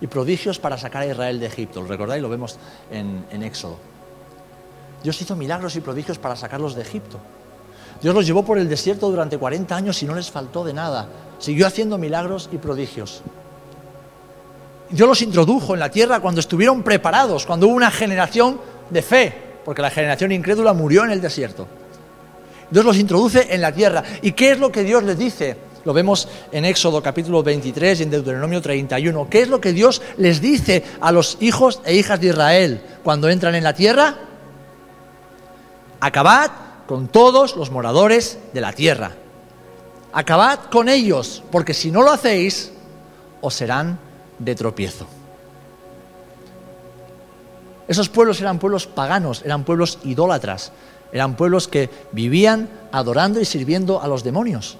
y 0.00 0.06
prodigios 0.06 0.58
para 0.58 0.78
sacar 0.78 1.02
a 1.02 1.06
Israel 1.06 1.40
de 1.40 1.46
Egipto. 1.46 1.82
¿Lo 1.82 1.88
recordáis? 1.88 2.22
Lo 2.22 2.28
vemos 2.28 2.58
en, 2.90 3.24
en 3.30 3.42
Éxodo. 3.42 3.76
Dios 5.02 5.20
hizo 5.20 5.36
milagros 5.36 5.76
y 5.76 5.80
prodigios 5.80 6.18
para 6.18 6.36
sacarlos 6.36 6.74
de 6.74 6.82
Egipto. 6.82 7.18
Dios 8.00 8.14
los 8.14 8.26
llevó 8.26 8.44
por 8.44 8.58
el 8.58 8.68
desierto 8.68 9.10
durante 9.10 9.38
40 9.38 9.76
años 9.76 10.02
y 10.02 10.06
no 10.06 10.14
les 10.14 10.30
faltó 10.30 10.64
de 10.64 10.72
nada. 10.72 11.08
Siguió 11.38 11.66
haciendo 11.66 11.98
milagros 11.98 12.48
y 12.52 12.58
prodigios. 12.58 13.22
Dios 14.90 15.08
los 15.08 15.22
introdujo 15.22 15.74
en 15.74 15.80
la 15.80 15.90
tierra 15.90 16.20
cuando 16.20 16.40
estuvieron 16.40 16.82
preparados, 16.82 17.46
cuando 17.46 17.66
hubo 17.68 17.74
una 17.74 17.90
generación 17.90 18.60
de 18.90 19.02
fe, 19.02 19.34
porque 19.64 19.82
la 19.82 19.90
generación 19.90 20.32
incrédula 20.32 20.72
murió 20.72 21.04
en 21.04 21.10
el 21.10 21.20
desierto. 21.20 21.66
Dios 22.70 22.84
los 22.84 22.96
introduce 22.98 23.54
en 23.54 23.60
la 23.60 23.72
tierra. 23.72 24.02
¿Y 24.22 24.32
qué 24.32 24.52
es 24.52 24.58
lo 24.58 24.70
que 24.70 24.82
Dios 24.82 25.02
les 25.02 25.18
dice? 25.18 25.56
Lo 25.84 25.92
vemos 25.92 26.28
en 26.50 26.64
Éxodo 26.64 27.02
capítulo 27.02 27.42
23 27.42 28.00
y 28.00 28.02
en 28.04 28.10
Deuteronomio 28.10 28.60
31. 28.62 29.28
¿Qué 29.28 29.42
es 29.42 29.48
lo 29.48 29.60
que 29.60 29.72
Dios 29.72 30.00
les 30.16 30.40
dice 30.40 30.82
a 31.00 31.12
los 31.12 31.36
hijos 31.40 31.80
e 31.84 31.94
hijas 31.94 32.20
de 32.20 32.28
Israel 32.28 32.80
cuando 33.02 33.28
entran 33.28 33.54
en 33.54 33.64
la 33.64 33.74
tierra? 33.74 34.16
Acabad 36.00 36.50
con 36.86 37.08
todos 37.08 37.56
los 37.56 37.70
moradores 37.70 38.38
de 38.52 38.60
la 38.60 38.72
tierra. 38.72 39.12
Acabad 40.12 40.60
con 40.70 40.88
ellos, 40.88 41.42
porque 41.50 41.74
si 41.74 41.90
no 41.90 42.02
lo 42.02 42.12
hacéis, 42.12 42.72
os 43.40 43.54
serán 43.54 43.98
de 44.44 44.54
tropiezo. 44.54 45.06
Esos 47.86 48.08
pueblos 48.08 48.40
eran 48.40 48.58
pueblos 48.58 48.86
paganos, 48.86 49.42
eran 49.44 49.64
pueblos 49.64 49.98
idólatras, 50.04 50.72
eran 51.12 51.36
pueblos 51.36 51.68
que 51.68 51.90
vivían 52.12 52.68
adorando 52.92 53.40
y 53.40 53.44
sirviendo 53.44 54.02
a 54.02 54.08
los 54.08 54.24
demonios, 54.24 54.78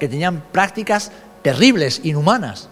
que 0.00 0.08
tenían 0.08 0.42
prácticas 0.50 1.12
terribles, 1.42 2.00
inhumanas. 2.04 2.68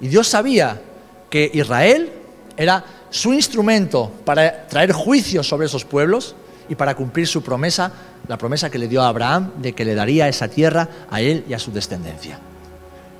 Y 0.00 0.08
Dios 0.08 0.28
sabía 0.28 0.80
que 1.28 1.50
Israel 1.52 2.12
era 2.56 2.84
su 3.10 3.32
instrumento 3.32 4.10
para 4.24 4.66
traer 4.66 4.92
juicio 4.92 5.42
sobre 5.42 5.66
esos 5.66 5.84
pueblos 5.84 6.34
y 6.68 6.74
para 6.74 6.94
cumplir 6.94 7.26
su 7.26 7.42
promesa, 7.42 7.90
la 8.28 8.38
promesa 8.38 8.70
que 8.70 8.78
le 8.78 8.88
dio 8.88 9.02
a 9.02 9.08
Abraham 9.08 9.52
de 9.56 9.72
que 9.72 9.84
le 9.84 9.94
daría 9.94 10.28
esa 10.28 10.48
tierra 10.48 10.88
a 11.10 11.20
él 11.20 11.44
y 11.48 11.54
a 11.54 11.58
su 11.58 11.72
descendencia. 11.72 12.38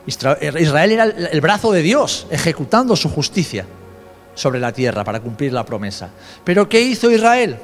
Israel 0.09 0.93
era 0.93 1.05
el 1.05 1.41
brazo 1.43 1.71
de 1.71 1.83
Dios 1.83 2.27
ejecutando 2.31 2.97
su 2.97 3.11
justicia 3.11 3.67
sobre 4.35 4.59
la 4.59 4.73
tierra 4.73 5.05
para 5.05 5.21
cumplir 5.21 5.53
la 5.53 5.67
promesa. 5.67 6.09
Pero 6.45 6.69
¿qué 6.69 6.81
hizo 6.81 7.11
Israel? 7.11 7.59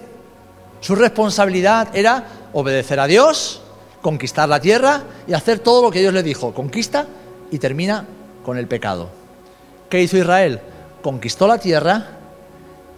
Su 0.81 0.95
responsabilidad 0.95 1.89
era 1.97 2.25
obedecer 2.53 3.01
a 3.01 3.07
Dios, 3.07 3.63
conquistar 4.03 4.47
la 4.49 4.61
tierra 4.61 5.05
y 5.27 5.33
hacer 5.33 5.61
todo 5.61 5.81
lo 5.81 5.91
que 5.91 6.01
Dios 6.01 6.13
le 6.13 6.23
dijo. 6.23 6.53
Conquista 6.53 7.07
y 7.51 7.59
termina 7.59 8.05
con 8.45 8.59
el 8.59 8.67
pecado. 8.67 9.09
¿Qué 9.89 10.03
hizo 10.03 10.19
Israel? 10.19 10.61
Conquistó 11.03 11.47
la 11.47 11.57
tierra 11.57 12.09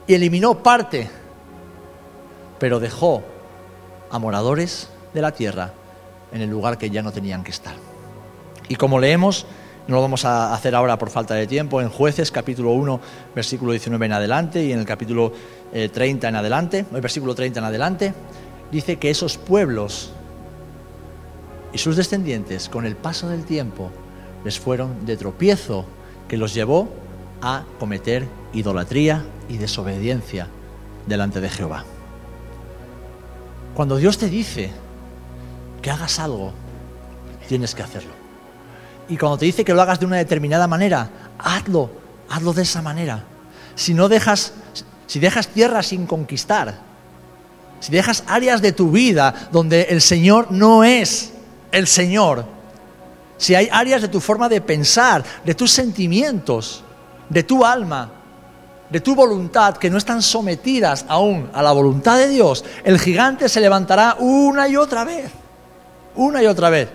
y 0.08 0.14
eliminó 0.14 0.60
parte, 0.60 1.08
pero 2.58 2.80
dejó 2.80 3.22
a 4.10 4.18
moradores 4.18 4.88
de 5.14 5.20
la 5.22 5.30
tierra 5.30 5.72
en 6.32 6.40
el 6.40 6.50
lugar 6.50 6.78
que 6.78 6.90
ya 6.90 7.02
no 7.02 7.12
tenían 7.12 7.44
que 7.44 7.52
estar. 7.52 7.74
Y 8.68 8.76
como 8.76 8.98
leemos, 8.98 9.46
no 9.88 9.96
lo 9.96 10.02
vamos 10.02 10.24
a 10.24 10.52
hacer 10.52 10.74
ahora 10.74 10.98
por 10.98 11.10
falta 11.10 11.34
de 11.34 11.46
tiempo, 11.46 11.80
en 11.80 11.88
jueces 11.88 12.32
capítulo 12.32 12.72
1, 12.72 13.00
versículo 13.34 13.72
19 13.72 14.06
en 14.06 14.12
adelante 14.12 14.64
y 14.64 14.72
en 14.72 14.80
el 14.80 14.84
capítulo 14.84 15.32
30 15.72 16.26
eh, 16.26 16.28
en 16.28 16.36
adelante, 16.36 16.84
el 16.92 17.00
versículo 17.00 17.34
30 17.34 17.60
en 17.60 17.64
adelante, 17.64 18.14
dice 18.72 18.96
que 18.96 19.10
esos 19.10 19.38
pueblos 19.38 20.10
y 21.72 21.78
sus 21.78 21.96
descendientes 21.96 22.68
con 22.68 22.84
el 22.84 22.96
paso 22.96 23.28
del 23.28 23.44
tiempo 23.44 23.90
les 24.44 24.58
fueron 24.58 25.06
de 25.06 25.16
tropiezo 25.16 25.84
que 26.26 26.36
los 26.36 26.52
llevó 26.52 26.88
a 27.42 27.64
cometer 27.78 28.26
idolatría 28.52 29.24
y 29.48 29.58
desobediencia 29.58 30.48
delante 31.06 31.40
de 31.40 31.48
Jehová. 31.48 31.84
Cuando 33.74 33.98
Dios 33.98 34.18
te 34.18 34.28
dice 34.28 34.72
que 35.82 35.90
hagas 35.90 36.18
algo, 36.18 36.52
tienes 37.46 37.74
que 37.74 37.82
hacerlo. 37.82 38.15
Y 39.08 39.16
cuando 39.16 39.38
te 39.38 39.44
dice 39.44 39.64
que 39.64 39.72
lo 39.72 39.82
hagas 39.82 40.00
de 40.00 40.06
una 40.06 40.16
determinada 40.16 40.66
manera, 40.66 41.08
hazlo, 41.38 41.90
hazlo 42.28 42.52
de 42.52 42.62
esa 42.62 42.82
manera. 42.82 43.24
Si 43.74 43.94
no 43.94 44.08
dejas, 44.08 44.52
si 45.06 45.20
dejas 45.20 45.48
tierra 45.48 45.82
sin 45.82 46.06
conquistar, 46.06 46.74
si 47.80 47.92
dejas 47.92 48.24
áreas 48.26 48.62
de 48.62 48.72
tu 48.72 48.90
vida 48.90 49.48
donde 49.52 49.82
el 49.82 50.00
Señor 50.00 50.50
no 50.50 50.82
es 50.82 51.32
el 51.70 51.86
Señor, 51.86 52.44
si 53.36 53.54
hay 53.54 53.68
áreas 53.70 54.02
de 54.02 54.08
tu 54.08 54.20
forma 54.20 54.48
de 54.48 54.60
pensar, 54.60 55.22
de 55.44 55.54
tus 55.54 55.70
sentimientos, 55.70 56.82
de 57.28 57.42
tu 57.42 57.64
alma, 57.64 58.10
de 58.88 59.00
tu 59.00 59.14
voluntad 59.14 59.76
que 59.76 59.90
no 59.90 59.98
están 59.98 60.22
sometidas 60.22 61.04
aún 61.08 61.50
a 61.52 61.62
la 61.62 61.72
voluntad 61.72 62.16
de 62.16 62.28
Dios, 62.28 62.64
el 62.82 62.98
gigante 62.98 63.48
se 63.48 63.60
levantará 63.60 64.16
una 64.18 64.68
y 64.68 64.76
otra 64.76 65.04
vez, 65.04 65.30
una 66.14 66.42
y 66.42 66.46
otra 66.46 66.70
vez. 66.70 66.88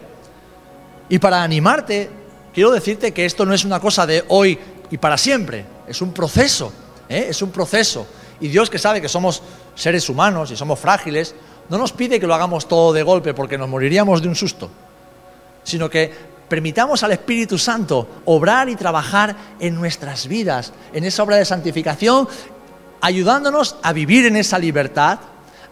Y 1.12 1.20
para 1.20 1.44
animarte, 1.44 2.10
quiero 2.54 2.72
decirte 2.72 3.12
que 3.12 3.26
esto 3.26 3.46
no 3.46 3.54
es 3.54 3.66
una 3.66 3.82
cosa 3.82 4.08
de 4.08 4.24
hoy 4.30 4.58
y 4.90 4.98
para 4.98 5.18
siempre, 5.18 5.66
es 5.86 6.02
un 6.02 6.14
proceso, 6.14 6.72
¿eh? 7.10 7.28
es 7.30 7.42
un 7.42 7.52
proceso. 7.52 8.08
Y 8.40 8.48
Dios 8.48 8.70
que 8.70 8.80
sabe 8.80 9.02
que 9.02 9.10
somos 9.10 9.44
seres 9.76 10.08
humanos 10.08 10.52
y 10.52 10.56
somos 10.56 10.80
frágiles, 10.80 11.36
no 11.68 11.78
nos 11.78 11.92
pide 11.92 12.18
que 12.18 12.26
lo 12.26 12.34
hagamos 12.34 12.66
todo 12.66 12.94
de 12.94 13.04
golpe 13.04 13.34
porque 13.34 13.58
nos 13.58 13.68
moriríamos 13.68 14.22
de 14.22 14.30
un 14.30 14.36
susto, 14.36 14.72
sino 15.64 15.90
que 15.90 16.10
permitamos 16.48 17.04
al 17.04 17.12
Espíritu 17.12 17.58
Santo 17.58 18.08
obrar 18.24 18.70
y 18.70 18.78
trabajar 18.78 19.36
en 19.60 19.76
nuestras 19.76 20.28
vidas, 20.28 20.72
en 20.94 21.04
esa 21.04 21.24
obra 21.24 21.36
de 21.36 21.44
santificación, 21.44 22.30
ayudándonos 23.02 23.76
a 23.84 23.92
vivir 23.92 24.28
en 24.28 24.38
esa 24.38 24.58
libertad, 24.58 25.20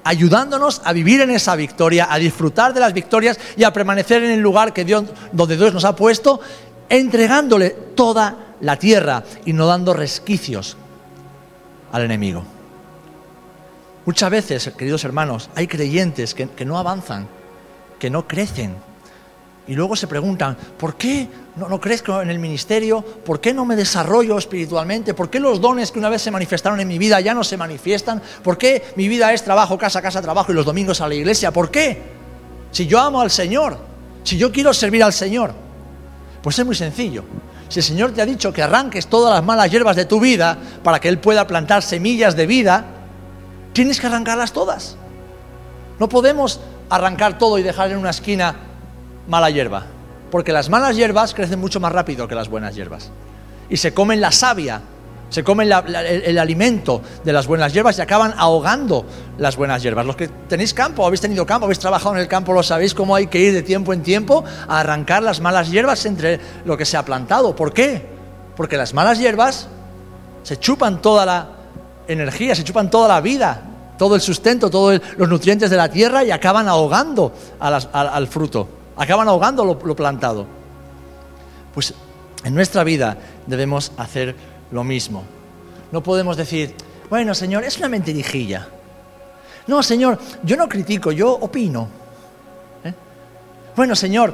ayudándonos 0.09 0.81
a 0.85 0.91
vivir 0.91 1.21
en 1.21 1.29
esa 1.29 1.55
victoria, 1.55 2.07
a 2.09 2.17
disfrutar 2.17 2.73
de 2.73 2.79
las 2.79 2.93
victorias 2.93 3.39
y 3.55 3.63
a 3.63 3.71
permanecer 3.71 4.23
en 4.23 4.31
el 4.31 4.39
lugar 4.39 4.73
que 4.73 4.83
Dios, 4.83 5.03
donde 5.31 5.55
Dios 5.55 5.71
nos 5.71 5.85
ha 5.85 5.95
puesto, 5.95 6.39
entregándole 6.89 7.69
toda 7.69 8.55
la 8.61 8.77
tierra 8.77 9.23
y 9.45 9.53
no 9.53 9.67
dando 9.67 9.93
resquicios 9.93 10.77
al 11.91 12.01
enemigo. 12.01 12.43
Muchas 14.03 14.31
veces, 14.31 14.71
queridos 14.75 15.03
hermanos, 15.03 15.51
hay 15.53 15.67
creyentes 15.67 16.33
que, 16.33 16.49
que 16.49 16.65
no 16.65 16.79
avanzan, 16.79 17.27
que 17.99 18.09
no 18.09 18.27
crecen, 18.27 18.77
y 19.69 19.75
luego 19.75 19.95
se 19.95 20.07
preguntan, 20.07 20.57
¿por 20.79 20.95
qué 20.95 21.27
no, 21.55 21.69
no, 21.69 21.79
crezco 21.79 22.23
en 22.23 22.31
el 22.31 22.39
ministerio? 22.39 23.03
¿Por 23.03 23.39
qué 23.39 23.53
no 23.53 23.65
me 23.65 23.75
desarrollo 23.75 24.35
espiritualmente? 24.39 25.13
¿Por 25.13 25.29
qué 25.29 25.39
los 25.39 25.61
dones 25.61 25.91
que 25.91 25.99
una 25.99 26.09
vez 26.09 26.23
se 26.23 26.31
manifestaron 26.31 26.79
en 26.79 26.87
mi 26.87 26.97
vida 26.97 27.19
ya 27.19 27.35
no 27.35 27.43
se 27.43 27.55
manifiestan? 27.55 28.19
¿Por 28.43 28.57
qué 28.57 28.83
mi 28.95 29.07
vida 29.07 29.31
es 29.31 29.43
trabajo, 29.43 29.77
casa, 29.77 30.01
casa, 30.01 30.23
trabajo 30.23 30.51
y 30.51 30.55
los 30.55 30.65
domingos 30.65 31.01
a 31.01 31.07
la 31.07 31.13
iglesia? 31.13 31.51
¿Por 31.51 31.69
qué? 31.69 32.01
Si 32.71 32.87
yo 32.87 32.99
amo 32.99 33.21
al 33.21 33.29
Señor, 33.29 33.77
si 34.23 34.39
yo 34.39 34.51
quiero 34.51 34.73
servir 34.73 35.03
al 35.03 35.13
Señor, 35.13 35.53
pues 36.41 36.57
es 36.57 36.65
muy 36.65 36.73
sencillo. 36.73 37.23
Si 37.67 37.77
el 37.77 37.85
Señor 37.85 38.11
te 38.11 38.23
ha 38.23 38.25
dicho 38.25 38.51
que 38.51 38.63
arranques 38.63 39.05
todas 39.05 39.35
las 39.35 39.43
malas 39.43 39.69
hierbas 39.69 39.95
de 39.95 40.05
tu 40.05 40.19
vida 40.19 40.57
para 40.83 40.99
que 40.99 41.09
Él 41.09 41.19
pueda 41.19 41.45
plantar 41.45 41.83
semillas 41.83 42.35
de 42.35 42.47
vida, 42.47 42.85
tienes 43.73 43.99
que 43.99 44.07
arrancarlas 44.07 44.51
todas. 44.51 44.97
No 45.99 46.09
podemos 46.09 46.59
arrancar 46.89 47.37
todo 47.37 47.59
y 47.59 47.61
dejar 47.61 47.91
en 47.91 47.97
una 47.97 48.09
esquina 48.09 48.68
mala 49.29 49.49
hierba, 49.49 49.83
porque 50.31 50.51
las 50.51 50.69
malas 50.69 50.95
hierbas 50.95 51.33
crecen 51.33 51.59
mucho 51.59 51.79
más 51.79 51.91
rápido 51.91 52.27
que 52.27 52.35
las 52.35 52.49
buenas 52.49 52.75
hierbas. 52.75 53.11
Y 53.69 53.77
se 53.77 53.93
comen 53.93 54.19
la 54.19 54.31
savia, 54.31 54.81
se 55.29 55.43
comen 55.43 55.71
el, 55.71 56.39
alimento 56.39 57.01
de 57.23 57.31
las 57.31 57.45
buenas 57.45 57.71
hierbas 57.71 57.99
y 57.99 58.01
acaban 58.01 58.33
ahogando 58.35 59.05
las 59.37 59.55
buenas 59.55 59.83
hierbas. 59.83 60.05
Los 60.05 60.15
que 60.15 60.27
tenéis 60.27 60.73
campo, 60.73 61.05
habéis 61.05 61.21
tenido 61.21 61.45
campo, 61.45 61.65
habéis 61.65 61.79
trabajado 61.79 62.15
en 62.15 62.21
el 62.21 62.27
campo, 62.27 62.51
lo 62.51 62.63
sabéis 62.63 62.95
cómo 62.95 63.15
hay 63.15 63.27
que 63.27 63.39
ir 63.39 63.53
de 63.53 63.61
tiempo 63.61 63.93
en 63.93 64.01
tiempo 64.01 64.43
a 64.67 64.79
arrancar 64.79 65.21
las 65.21 65.39
malas 65.39 65.69
hierbas 65.69 66.03
entre 66.05 66.39
lo 66.65 66.75
que 66.75 66.85
se 66.85 66.97
ha 66.97 67.05
plantado. 67.05 67.55
¿Por 67.55 67.71
qué? 67.71 68.03
Porque 68.57 68.75
las 68.75 68.95
malas 68.95 69.19
hierbas 69.19 69.67
se 70.41 70.57
chupan 70.57 71.01
toda 71.01 71.25
la 71.27 71.47
energía, 72.07 72.55
se 72.55 72.63
chupan 72.63 72.89
toda 72.89 73.07
la 73.07 73.21
vida, 73.21 73.61
todo 73.99 74.15
el 74.15 74.21
sustento, 74.21 74.71
todos 74.71 74.99
los 75.17 75.29
nutrientes 75.29 75.69
de 75.69 75.77
la 75.77 75.89
tierra 75.89 76.23
y 76.23 76.31
acaban 76.31 76.67
ahogando 76.67 77.31
al 77.59 78.27
fruto 78.27 78.78
acaban 78.99 79.29
ahogando 79.29 79.63
lo, 79.63 79.95
plantado. 79.95 80.45
Pues 81.73 81.93
en 82.43 82.53
nuestra 82.53 82.83
vida 82.83 83.17
debemos 83.47 83.93
hacer 83.97 84.35
lo 84.71 84.83
mismo. 84.83 85.23
No 85.91 86.03
podemos 86.03 86.35
decir, 86.35 86.75
bueno, 87.09 87.33
Señor, 87.33 87.63
es 87.63 87.77
una 87.77 87.87
mentirijilla. 87.87 88.67
No, 89.67 89.81
Señor, 89.81 90.19
yo 90.43 90.57
no 90.57 90.67
critico, 90.67 91.11
yo 91.13 91.31
opino. 91.31 91.87
¿Eh? 92.83 92.93
Bueno, 93.75 93.95
Señor, 93.95 94.33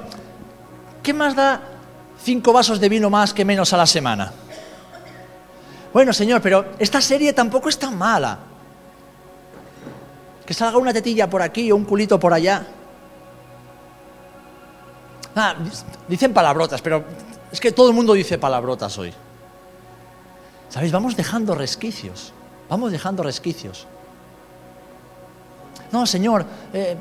¿qué 1.04 1.14
más 1.14 1.36
da 1.36 1.62
cinco 2.22 2.52
vasos 2.52 2.80
de 2.80 2.90
vino 2.90 3.10
más 3.10 3.34
que 3.34 3.46
menos 3.46 3.72
a 3.72 3.78
la 3.78 3.86
semana? 3.86 4.34
Bueno, 5.94 6.12
Señor, 6.12 6.42
pero 6.42 6.66
esta 6.80 7.00
serie 7.02 7.34
tampoco 7.34 7.70
es 7.70 7.78
tan 7.78 7.96
mala. 7.96 8.40
Que 10.44 10.54
salga 10.56 10.78
una 10.80 10.92
tetilla 10.92 11.30
por 11.30 11.44
aquí 11.44 11.72
o 11.72 11.76
un 11.76 11.86
culito 11.86 12.20
por 12.20 12.34
allá. 12.34 12.66
Ah, 15.36 15.56
dicen 16.08 16.34
palabrotas, 16.34 16.82
pero 16.82 17.04
es 17.52 17.60
que 17.60 17.72
todo 17.72 17.90
el 17.90 17.96
mundo 17.96 18.14
dice 18.14 18.38
palabrotas 18.38 18.98
hoy. 18.98 19.14
¿Sabéis? 20.70 20.92
Vamos 20.92 21.16
dejando 21.16 21.56
resquicios. 21.56 22.34
Vamos 22.70 22.92
dejando 22.92 23.22
resquicios. 23.22 23.86
No, 25.92 26.06
Señor, 26.06 26.46
eh, 26.74 26.98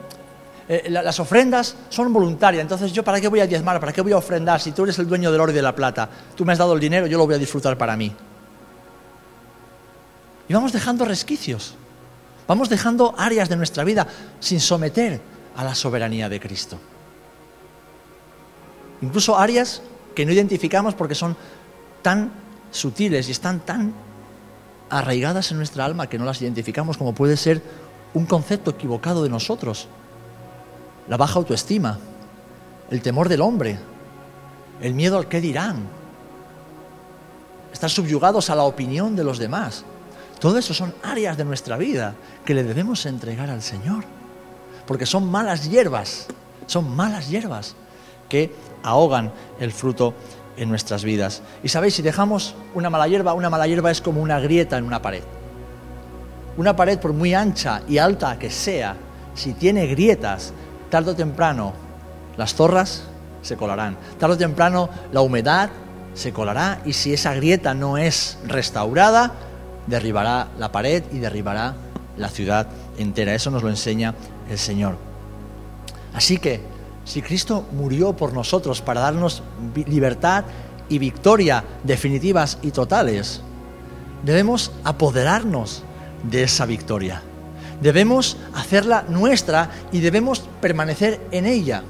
eh, 0.68 0.86
las 0.88 1.18
ofrendas 1.20 1.76
son 1.88 2.12
voluntarias, 2.12 2.62
entonces 2.62 2.92
yo 2.92 3.02
para 3.02 3.20
qué 3.20 3.28
voy 3.28 3.40
a 3.40 3.46
diezmar, 3.46 3.80
para 3.80 3.92
qué 3.92 4.00
voy 4.00 4.12
a 4.12 4.16
ofrendar 4.16 4.60
si 4.60 4.72
tú 4.72 4.84
eres 4.84 4.98
el 4.98 5.08
dueño 5.08 5.30
del 5.30 5.40
oro 5.40 5.52
y 5.52 5.54
de 5.54 5.62
la 5.62 5.74
plata, 5.74 6.08
tú 6.34 6.44
me 6.44 6.52
has 6.52 6.58
dado 6.58 6.74
el 6.74 6.80
dinero, 6.80 7.06
yo 7.06 7.18
lo 7.18 7.26
voy 7.26 7.34
a 7.34 7.38
disfrutar 7.38 7.76
para 7.76 7.96
mí. 7.96 8.14
Y 10.48 10.52
vamos 10.52 10.72
dejando 10.72 11.04
resquicios, 11.04 11.74
vamos 12.46 12.68
dejando 12.68 13.14
áreas 13.16 13.48
de 13.48 13.56
nuestra 13.56 13.84
vida 13.84 14.06
sin 14.40 14.60
someter 14.60 15.20
a 15.56 15.64
la 15.64 15.74
soberanía 15.74 16.28
de 16.28 16.40
Cristo. 16.40 16.78
Incluso 19.02 19.36
áreas 19.36 19.82
que 20.14 20.24
no 20.24 20.32
identificamos 20.32 20.94
porque 20.94 21.14
son 21.14 21.36
tan 22.02 22.32
sutiles 22.70 23.28
y 23.28 23.32
están 23.32 23.60
tan 23.60 23.94
arraigadas 24.90 25.50
en 25.50 25.58
nuestra 25.58 25.84
alma 25.84 26.08
que 26.08 26.18
no 26.18 26.24
las 26.24 26.40
identificamos 26.42 26.96
como 26.96 27.14
puede 27.14 27.36
ser 27.36 27.62
un 28.14 28.26
concepto 28.26 28.72
equivocado 28.72 29.22
de 29.22 29.28
nosotros. 29.28 29.88
La 31.08 31.16
baja 31.16 31.38
autoestima, 31.38 31.98
el 32.90 33.02
temor 33.02 33.28
del 33.28 33.40
hombre, 33.40 33.78
el 34.80 34.94
miedo 34.94 35.18
al 35.18 35.28
qué 35.28 35.40
dirán, 35.40 35.86
estar 37.72 37.90
subyugados 37.90 38.50
a 38.50 38.54
la 38.54 38.64
opinión 38.64 39.16
de 39.16 39.24
los 39.24 39.38
demás. 39.38 39.84
Todo 40.38 40.58
eso 40.58 40.74
son 40.74 40.94
áreas 41.02 41.36
de 41.36 41.44
nuestra 41.44 41.76
vida 41.76 42.14
que 42.44 42.54
le 42.54 42.64
debemos 42.64 43.06
entregar 43.06 43.50
al 43.50 43.62
Señor, 43.62 44.04
porque 44.86 45.06
son 45.06 45.30
malas 45.30 45.68
hierbas, 45.68 46.26
son 46.66 46.94
malas 46.94 47.28
hierbas 47.28 47.74
que 48.34 48.50
ahogan 48.82 49.30
el 49.60 49.70
fruto 49.70 50.12
en 50.56 50.68
nuestras 50.68 51.04
vidas. 51.04 51.40
Y 51.62 51.68
sabéis, 51.68 51.94
si 51.94 52.02
dejamos 52.02 52.56
una 52.74 52.90
mala 52.90 53.06
hierba, 53.06 53.32
una 53.32 53.48
mala 53.48 53.68
hierba 53.68 53.92
es 53.92 54.00
como 54.00 54.20
una 54.20 54.40
grieta 54.40 54.76
en 54.76 54.82
una 54.82 55.00
pared. 55.00 55.22
Una 56.56 56.74
pared, 56.74 56.98
por 56.98 57.12
muy 57.12 57.32
ancha 57.32 57.82
y 57.86 57.98
alta 57.98 58.36
que 58.36 58.50
sea, 58.50 58.96
si 59.36 59.52
tiene 59.52 59.86
grietas, 59.86 60.52
tarde 60.90 61.12
o 61.12 61.14
temprano 61.14 61.74
las 62.36 62.56
zorras 62.56 63.04
se 63.42 63.56
colarán. 63.56 63.96
Tarde 64.18 64.34
o 64.34 64.38
temprano 64.38 64.88
la 65.12 65.20
humedad 65.20 65.70
se 66.14 66.32
colará 66.32 66.80
y 66.84 66.92
si 66.92 67.14
esa 67.14 67.34
grieta 67.34 67.72
no 67.72 67.98
es 67.98 68.38
restaurada, 68.48 69.32
derribará 69.86 70.48
la 70.58 70.72
pared 70.72 71.04
y 71.12 71.20
derribará 71.20 71.76
la 72.16 72.28
ciudad 72.30 72.66
entera. 72.98 73.32
Eso 73.32 73.52
nos 73.52 73.62
lo 73.62 73.68
enseña 73.68 74.12
el 74.50 74.58
Señor. 74.58 74.96
Así 76.12 76.38
que, 76.38 76.73
si 77.04 77.22
Cristo 77.22 77.66
murió 77.72 78.14
por 78.14 78.32
nosotros 78.32 78.80
para 78.80 79.00
darnos 79.00 79.42
libertad 79.86 80.44
y 80.88 80.98
victoria 80.98 81.64
definitivas 81.82 82.58
y 82.62 82.70
totales, 82.70 83.40
debemos 84.24 84.72
apoderarnos 84.84 85.82
de 86.22 86.44
esa 86.44 86.66
victoria. 86.66 87.22
Debemos 87.80 88.36
hacerla 88.54 89.04
nuestra 89.08 89.70
y 89.92 90.00
debemos 90.00 90.44
permanecer 90.60 91.20
en 91.30 91.46
ella. 91.46 91.82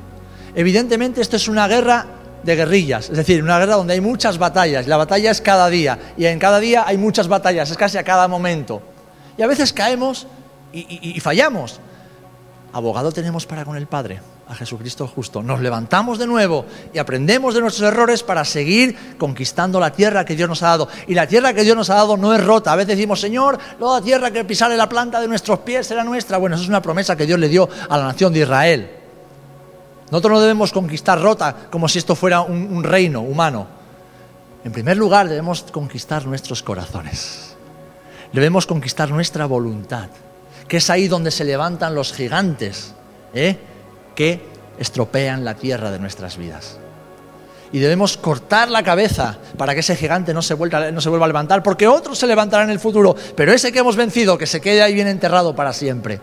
Evidentemente 0.55 1.21
esto 1.21 1.37
es 1.37 1.49
una 1.49 1.69
guerra 1.69 2.07
de 2.43 2.57
guerrillas, 2.57 3.09
es 3.11 3.17
decir, 3.17 3.43
una 3.43 3.59
guerra 3.59 3.77
donde 3.77 3.95
hay 3.95 4.01
muchas 4.01 4.39
batallas. 4.39 4.87
La 4.87 4.97
batalla 4.97 5.31
es 5.31 5.41
cada 5.41 5.69
día 5.69 5.99
y 6.17 6.27
en 6.27 6.39
cada 6.39 6.61
día 6.61 6.85
hay 6.87 6.99
muchas 6.99 7.29
batallas, 7.29 7.71
es 7.71 7.77
casi 7.77 7.99
a 7.99 8.05
cada 8.05 8.29
momento. 8.29 8.83
Y 9.37 9.43
a 9.43 9.47
veces 9.47 9.73
caemos 9.73 10.27
y, 10.73 11.19
fallamos. 11.21 11.81
Abogado 12.73 13.13
tenemos 13.13 13.47
para 13.47 13.65
con 13.65 13.77
el 13.77 13.87
Padre, 13.87 14.21
a 14.49 14.55
Jesucristo 14.55 15.07
justo. 15.07 15.43
Nos 15.43 15.61
levantamos 15.61 16.19
de 16.19 16.27
nuevo 16.27 16.67
y 16.93 16.99
aprendemos 16.99 17.55
de 17.55 17.61
nuestros 17.61 17.89
errores 17.89 18.23
para 18.23 18.45
seguir 18.45 19.17
conquistando 19.19 19.81
la 19.81 19.93
tierra 19.93 20.25
que 20.25 20.37
Dios 20.37 20.49
nos 20.49 20.63
ha 20.63 20.69
dado. 20.69 20.89
Y 21.07 21.15
la 21.15 21.27
tierra 21.27 21.55
que 21.55 21.63
Dios 21.63 21.77
nos 21.77 21.91
ha 21.91 21.95
dado 21.95 22.17
no 22.17 22.35
es 22.35 22.45
rota. 22.45 22.73
A 22.73 22.77
veces 22.77 22.97
decimos, 22.97 23.21
Señor, 23.21 23.59
toda 23.79 24.03
tierra 24.03 24.31
que 24.31 24.45
pisare 24.45 24.77
la 24.77 24.89
planta 24.89 25.21
de 25.21 25.29
nuestros 25.29 25.61
pies 25.61 25.87
será 25.87 26.05
nuestra. 26.05 26.39
Bueno, 26.39 26.57
eso 26.57 26.65
es 26.65 26.69
una 26.69 26.83
promesa 26.83 27.17
que 27.17 27.27
Dios 27.27 27.39
le 27.39 27.49
dio 27.49 27.69
a 27.89 27.97
la 27.97 28.05
nación 28.05 28.33
de 28.33 28.41
Israel. 28.41 28.91
Nosotros 30.11 30.33
no 30.33 30.41
debemos 30.41 30.73
conquistar 30.73 31.21
rota 31.21 31.57
como 31.71 31.89
si 31.89 31.99
esto 31.99 32.15
fuera 32.15 32.43
un, 32.43 32.85
reino 32.85 33.23
humano. 33.23 33.67
En 34.65 34.73
primer 34.73 34.97
lugar, 34.97 35.29
debemos 35.29 35.63
conquistar 35.73 36.27
nuestros 36.27 36.63
corazones. 36.63 37.57
Debemos 38.33 38.67
conquistar 38.67 39.11
nuestra 39.11 39.47
voluntad, 39.47 40.09
que 40.69 40.79
es 40.79 40.91
ahí 40.91 41.09
donde 41.09 41.31
se 41.31 41.45
levantan 41.45 41.95
los 41.95 42.13
gigantes 42.13 42.95
¿eh? 43.33 43.59
Que 44.15 44.41
estropean 44.79 45.45
la 45.45 45.55
tierra 45.55 45.91
de 45.91 45.99
nuestras 45.99 46.37
vidas. 46.37 46.79
Y 47.73 47.79
debemos 47.81 48.17
cortar 48.17 48.71
la 48.71 48.83
cabeza 48.83 49.39
para 49.57 49.75
que 49.75 49.81
ese 49.81 49.97
gigante 49.97 50.33
no 50.33 50.43
se, 50.43 50.55
vuelva, 50.55 50.91
no 50.91 51.01
se 51.01 51.09
vuelva 51.09 51.27
a 51.27 51.29
levantar, 51.29 51.63
porque 51.63 51.89
otro 51.89 52.15
se 52.15 52.27
levantará 52.27 52.65
en 52.65 52.71
el 52.71 52.79
futuro, 52.79 53.17
pero 53.35 53.53
ese 53.53 53.73
que 53.73 53.81
hemos 53.81 53.97
vencido, 53.97 54.39
que 54.39 54.47
se 54.47 54.61
quede 54.61 54.83
ahí 54.83 54.95
bien 54.95 55.09
enterrado 55.09 55.57
para 55.57 55.73
siempre 55.73 56.21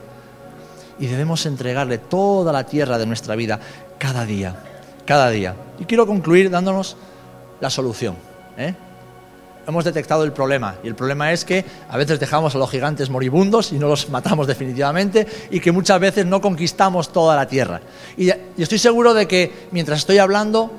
y 1.02 1.08
debemos 1.08 1.46
entregarle 1.48 1.98
toda 1.98 2.54
la 2.54 2.66
tierra 2.66 2.98
de 2.98 3.08
nuestra 3.08 3.36
vida 3.36 3.60
cada 3.98 4.24
día, 4.24 4.56
cada 5.06 5.30
día. 5.30 5.56
Y 5.80 5.86
quiero 5.86 6.06
concluir 6.06 6.50
dándonos 6.50 6.96
la 7.60 7.70
solución. 7.72 8.16
¿eh? 8.58 8.76
Hemos 9.68 9.86
detectado 9.86 10.24
el 10.24 10.34
problema 10.34 10.76
y 10.84 10.88
el 10.88 10.96
problema 10.96 11.32
es 11.32 11.46
que 11.46 11.64
a 11.88 11.96
veces 11.96 12.20
dejamos 12.20 12.56
a 12.56 12.58
los 12.58 12.70
gigantes 12.70 13.12
moribundos 13.12 13.72
y 13.72 13.78
no 13.78 13.88
los 13.88 14.10
matamos 14.10 14.48
definitivamente 14.48 15.28
y 15.52 15.60
que 15.60 15.72
muchas 15.72 16.00
veces 16.00 16.26
no 16.26 16.42
conquistamos 16.42 17.12
toda 17.12 17.36
la 17.36 17.48
tierra. 17.48 17.82
Y, 18.18 18.32
estoy 18.58 18.80
seguro 18.80 19.14
de 19.14 19.28
que 19.28 19.68
mientras 19.72 20.00
estoy 20.00 20.18
hablando, 20.18 20.72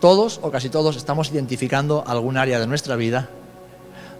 todos 0.00 0.40
o 0.42 0.50
casi 0.50 0.68
todos 0.68 0.96
estamos 0.96 1.30
identificando 1.30 2.02
algún 2.06 2.36
área 2.36 2.58
de 2.58 2.66
nuestra 2.66 2.96
vida 2.96 3.28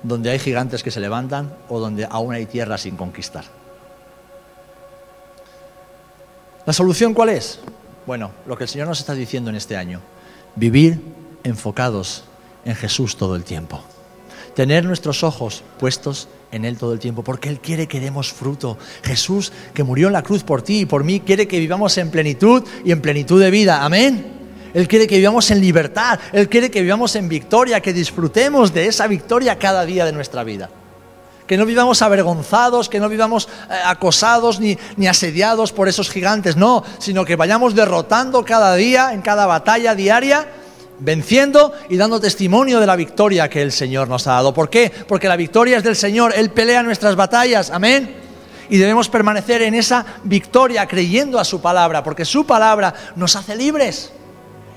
donde 0.05 0.31
hay 0.31 0.38
gigantes 0.38 0.83
que 0.83 0.92
se 0.92 1.01
levantan 1.01 1.53
o 1.68 1.81
donde 1.81 2.07
aún 2.09 2.35
hay 2.35 2.47
tierra 2.47 2.79
sin 2.79 2.97
conquistar. 2.97 3.44
¿La 6.66 6.73
solución 6.73 7.14
cuál 7.14 7.31
es? 7.31 7.59
Bueno, 8.07 8.31
lo 8.47 8.57
que 8.57 8.64
el 8.64 8.68
Señor 8.68 8.87
nos 8.87 9.01
está 9.01 9.14
diciendo 9.14 9.51
en 9.51 9.57
este 9.57 9.77
año, 9.77 10.01
vivir 10.55 11.01
enfocados 11.42 12.25
en 12.64 12.74
Jesús 12.74 13.16
todo 13.16 13.37
el 13.37 13.44
tiempo. 13.44 13.83
Tener 14.55 14.85
nuestros 14.85 15.24
ojos 15.24 15.64
puestos 15.79 16.29
en 16.53 16.64
Él 16.64 16.79
todo 16.79 16.92
el 16.92 17.00
tiempo, 17.00 17.24
porque 17.24 17.48
Él 17.48 17.59
quiere 17.59 17.88
que 17.88 17.98
demos 17.98 18.33
fruto. 18.33 18.79
Jesús, 19.03 19.53
que 19.74 19.83
murió 19.83 20.07
en 20.07 20.12
la 20.12 20.22
cruz 20.22 20.44
por 20.44 20.62
ti 20.62 20.81
y 20.81 20.87
por 20.87 21.03
mí, 21.03 21.20
quiere 21.20 21.48
que 21.48 21.59
vivamos 21.59 21.98
en 21.98 22.11
plenitud 22.11 22.62
y 22.85 22.92
en 22.92 23.00
plenitud 23.00 23.40
de 23.40 23.50
vida. 23.50 23.85
Amén. 23.85 24.33
Él 24.72 24.88
quiere 24.88 25.07
que 25.07 25.18
vivamos 25.18 25.50
en 25.50 25.61
libertad, 25.61 26.18
Él 26.33 26.48
quiere 26.48 26.70
que 26.70 26.83
vivamos 26.83 27.14
en 27.14 27.29
victoria, 27.29 27.81
que 27.81 27.92
disfrutemos 27.92 28.74
de 28.74 28.87
esa 28.87 29.07
victoria 29.07 29.59
cada 29.59 29.85
día 29.85 30.05
de 30.05 30.12
nuestra 30.12 30.42
vida 30.42 30.70
que 31.46 31.59
no 31.59 31.66
vivamos 31.66 32.00
avergonzados, 32.00 32.88
que 32.88 32.98
no 32.98 33.11
vivamos 33.11 33.48
eh, 33.70 33.74
acosados 33.85 34.61
ni, 34.61 34.79
ni, 34.96 35.07
asediados 35.07 35.72
por 35.72 35.88
esos 35.88 36.09
gigantes, 36.09 36.57
no, 36.57 36.83
sino 36.98 37.27
que 37.27 37.37
vayamos 37.37 37.74
derrotando 37.74 38.46
cada 38.46 38.74
día, 38.77 39.12
en 39.12 39.20
cada 39.20 39.44
batalla 39.44 39.94
diaria, 39.94 40.48
venciendo 40.98 41.72
y 41.88 41.96
dando 41.96 42.20
testimonio 42.20 42.80
de 42.80 42.87
la 42.87 42.96
victoria 42.96 43.48
que 43.48 43.62
el 43.62 43.72
Señor 43.72 44.09
nos 44.09 44.26
ha 44.26 44.33
dado. 44.33 44.54
¿Por 44.54 44.70
qué? 44.70 44.92
Porque 45.09 45.28
la 45.28 45.37
victoria 45.37 45.76
es 45.76 45.85
del 45.85 45.96
Señor, 45.96 46.33
Él 46.37 46.50
pelea 46.50 46.83
nuestras 46.83 47.16
batallas, 47.16 47.70
amén. 47.70 48.16
Y 48.70 48.78
debemos 48.78 49.09
permanecer 49.09 49.62
en 49.62 49.74
esa 49.74 50.04
victoria 50.24 50.87
creyendo 50.87 51.38
a 51.38 51.44
su 51.44 51.61
palabra, 51.61 52.02
porque 52.02 52.24
su 52.24 52.46
palabra 52.46 52.94
nos 53.16 53.37
hace 53.37 53.57
libres. 53.57 54.12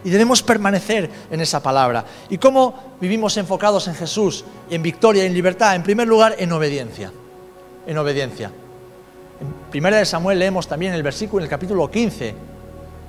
Y 0.04 0.10
debemos 0.10 0.44
permanecer 0.44 1.10
en 1.32 1.42
esa 1.42 1.62
palabra. 1.62 2.06
¿Y 2.30 2.38
cómo 2.38 2.98
vivimos 3.02 3.36
enfocados 3.38 3.88
en 3.88 3.96
Jesús, 3.96 4.46
en 4.70 4.82
victoria 4.82 5.24
y 5.24 5.28
en 5.28 5.34
libertad? 5.34 5.76
En 5.76 5.84
primer 5.84 6.08
lugar, 6.08 6.36
en 6.38 6.52
obediencia. 6.52 7.12
En 7.86 7.98
obediencia. 7.98 8.52
En 9.40 9.70
Primera 9.72 9.98
de 9.98 10.06
Samuel 10.06 10.40
leemos 10.40 10.68
también 10.68 10.94
el 10.94 11.04
versículo 11.04 11.42
en 11.42 11.46
el 11.46 11.50
capítulo 11.50 11.90
15 11.90 12.57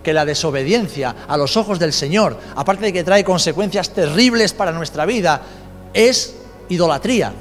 que 0.02 0.12
la 0.12 0.24
desobediencia 0.24 1.14
a 1.26 1.36
los 1.36 1.56
ojos 1.56 1.78
del 1.78 1.92
Señor, 1.92 2.38
aparte 2.56 2.86
de 2.86 2.92
que 2.92 3.04
trae 3.04 3.24
consecuencias 3.24 3.90
terribles 3.90 4.52
para 4.52 4.72
nuestra 4.72 5.06
vida, 5.06 5.42
es 5.94 6.36
idolatría. 6.68 7.32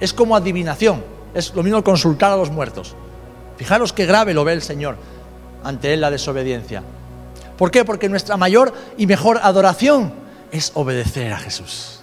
Es 0.00 0.12
como 0.12 0.36
adivinación. 0.36 1.04
Es 1.34 1.54
lo 1.54 1.62
mismo 1.62 1.84
consultar 1.84 2.32
a 2.32 2.36
los 2.36 2.50
muertos. 2.50 2.94
Fijaros 3.56 3.92
qué 3.92 4.06
grave 4.06 4.34
lo 4.34 4.44
ve 4.44 4.52
el 4.52 4.62
Señor 4.62 4.96
ante 5.64 5.92
él 5.92 6.00
la 6.00 6.10
desobediencia. 6.10 6.82
¿Por 7.56 7.70
qué? 7.70 7.84
Porque 7.84 8.08
nuestra 8.08 8.36
mayor 8.36 8.72
y 8.96 9.06
mejor 9.06 9.40
adoración 9.42 10.12
es 10.52 10.70
obedecer 10.74 11.32
a 11.32 11.38
Jesús, 11.38 12.00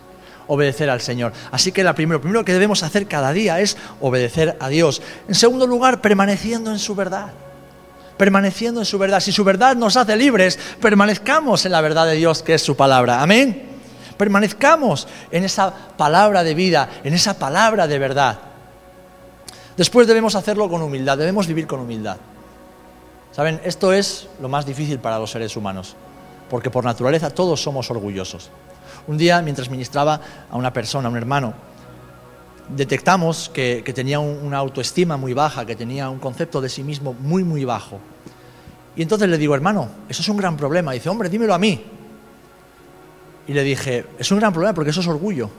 obedecer 0.47 0.89
al 0.89 1.01
Señor. 1.01 1.31
Así 1.51 1.71
que 1.71 1.83
lo 1.83 1.93
primero 1.95 2.43
que 2.43 2.53
debemos 2.53 2.83
hacer 2.83 3.07
cada 3.07 3.31
día 3.31 3.59
es 3.61 3.77
obedecer 4.01 4.57
a 4.59 4.69
Dios. 4.69 5.01
En 5.27 5.35
segundo 5.35 5.67
lugar, 5.67 6.01
permaneciendo 6.01 6.71
en 6.71 6.79
su 6.79 6.95
verdad. 6.95 7.31
Permaneciendo 8.23 8.79
en 8.79 8.85
su 8.85 8.97
verdad. 8.97 9.19
Si 9.19 9.33
su 9.33 9.43
verdad 9.43 9.75
nos 9.75 9.97
hace 9.97 10.15
libres, 10.15 10.57
permanezcamos 10.79 11.65
en 11.65 11.73
la 11.73 11.81
verdad 11.81 12.05
de 12.05 12.15
Dios, 12.15 12.41
que 12.41 12.53
es 12.53 12.61
su 12.61 12.73
palabra. 12.73 13.21
Amén. 13.21 13.63
Permanezcamos 14.15 15.09
en 15.29 15.43
esa 15.43 15.73
palabra 15.97 16.41
de 16.41 16.53
vida, 16.53 16.89
en 17.03 17.13
esa 17.13 17.37
palabra 17.37 17.85
de 17.85 17.99
verdad. 17.99 18.39
Después 19.75 20.07
debemos 20.07 20.35
hacerlo 20.35 20.69
con 20.69 20.81
humildad, 20.81 21.17
debemos 21.17 21.47
vivir 21.47 21.67
con 21.67 21.81
humildad. 21.81 22.15
Saben, 23.33 23.59
esto 23.65 23.91
es 23.91 24.29
lo 24.41 24.47
más 24.47 24.65
difícil 24.65 24.99
para 24.99 25.19
los 25.19 25.29
seres 25.29 25.57
humanos, 25.57 25.97
porque 26.49 26.69
por 26.69 26.85
naturaleza 26.85 27.29
todos 27.29 27.61
somos 27.61 27.91
orgullosos. 27.91 28.51
Un 29.05 29.17
día, 29.17 29.41
mientras 29.41 29.69
ministraba 29.69 30.21
a 30.49 30.55
una 30.55 30.71
persona, 30.71 31.09
a 31.09 31.11
un 31.11 31.17
hermano, 31.17 31.53
detectamos 32.69 33.49
que, 33.49 33.83
tenía 33.93 34.19
una 34.19 34.57
autoestima 34.57 35.17
muy 35.17 35.33
baja, 35.33 35.65
que 35.65 35.75
tenía 35.75 36.09
un 36.09 36.19
concepto 36.19 36.61
de 36.61 36.69
sí 36.69 36.83
mismo 36.83 37.13
muy, 37.13 37.43
muy 37.43 37.65
bajo. 37.65 37.99
Y 38.95 39.01
entonces 39.01 39.27
le 39.29 39.37
digo, 39.37 39.55
hermano, 39.55 39.89
eso 40.07 40.21
es 40.21 40.29
un 40.29 40.37
gran 40.37 40.55
problema. 40.55 40.91
dice, 40.91 41.09
hombre, 41.09 41.29
dímelo 41.29 41.53
a 41.53 41.57
mí. 41.57 41.83
Y 43.47 43.53
le 43.53 43.63
dije, 43.63 44.05
es 44.17 44.31
un 44.31 44.39
gran 44.39 44.53
problema 44.53 44.73
porque 44.73 44.91
eso 44.91 45.01
es 45.01 45.07
orgullo. 45.07 45.49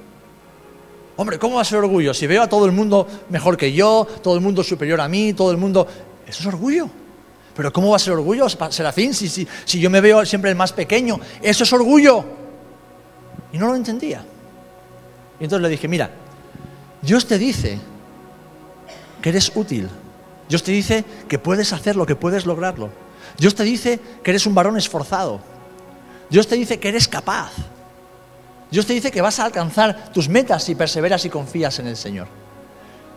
Hombre, 1.16 1.38
¿cómo 1.38 1.56
va 1.56 1.62
a 1.62 1.64
ser 1.64 1.78
orgullo? 1.78 2.12
Si 2.14 2.26
veo 2.26 2.42
a 2.42 2.48
todo 2.48 2.66
el 2.66 2.72
mundo 2.72 3.06
mejor 3.30 3.56
que 3.56 3.72
yo, 3.72 4.06
todo 4.22 4.34
el 4.34 4.40
mundo 4.40 4.64
superior 4.64 5.00
a 5.00 5.08
mí, 5.08 5.32
todo 5.32 5.50
el 5.50 5.56
mundo... 5.56 5.86
Eso 6.26 6.40
es 6.40 6.46
orgullo. 6.46 6.88
Pero 7.54 7.72
¿cómo 7.72 7.90
va 7.90 7.96
a 7.96 8.00
ser 8.00 8.14
orgullo, 8.14 8.48
Serafín, 8.48 9.14
si, 9.14 9.28
si, 9.28 9.46
si 9.64 9.78
yo 9.78 9.90
me 9.90 10.00
veo 10.00 10.24
siempre 10.26 10.50
el 10.50 10.56
más 10.56 10.72
pequeño? 10.72 11.20
Eso 11.40 11.62
es 11.62 11.72
orgullo. 11.72 12.24
Y 13.52 13.58
no 13.58 13.68
lo 13.68 13.76
entendía. 13.76 14.24
Y 15.38 15.44
entonces 15.44 15.62
le 15.62 15.68
dije, 15.68 15.86
mira, 15.86 16.10
Dios 17.04 17.26
te 17.26 17.38
dice 17.38 17.78
que 19.20 19.28
eres 19.28 19.52
útil. 19.54 19.88
Dios 20.48 20.62
te 20.62 20.72
dice 20.72 21.04
que 21.28 21.38
puedes 21.38 21.72
hacerlo, 21.72 22.06
que 22.06 22.16
puedes 22.16 22.46
lograrlo. 22.46 22.90
Dios 23.38 23.54
te 23.54 23.64
dice 23.64 24.00
que 24.22 24.30
eres 24.30 24.46
un 24.46 24.54
varón 24.54 24.76
esforzado. 24.76 25.40
Dios 26.30 26.46
te 26.46 26.56
dice 26.56 26.78
que 26.78 26.88
eres 26.88 27.08
capaz. 27.08 27.52
Dios 28.70 28.86
te 28.86 28.92
dice 28.92 29.10
que 29.10 29.22
vas 29.22 29.38
a 29.38 29.44
alcanzar 29.44 30.12
tus 30.12 30.28
metas 30.28 30.64
si 30.64 30.74
perseveras 30.74 31.24
y 31.24 31.30
confías 31.30 31.78
en 31.78 31.86
el 31.86 31.96
Señor. 31.96 32.26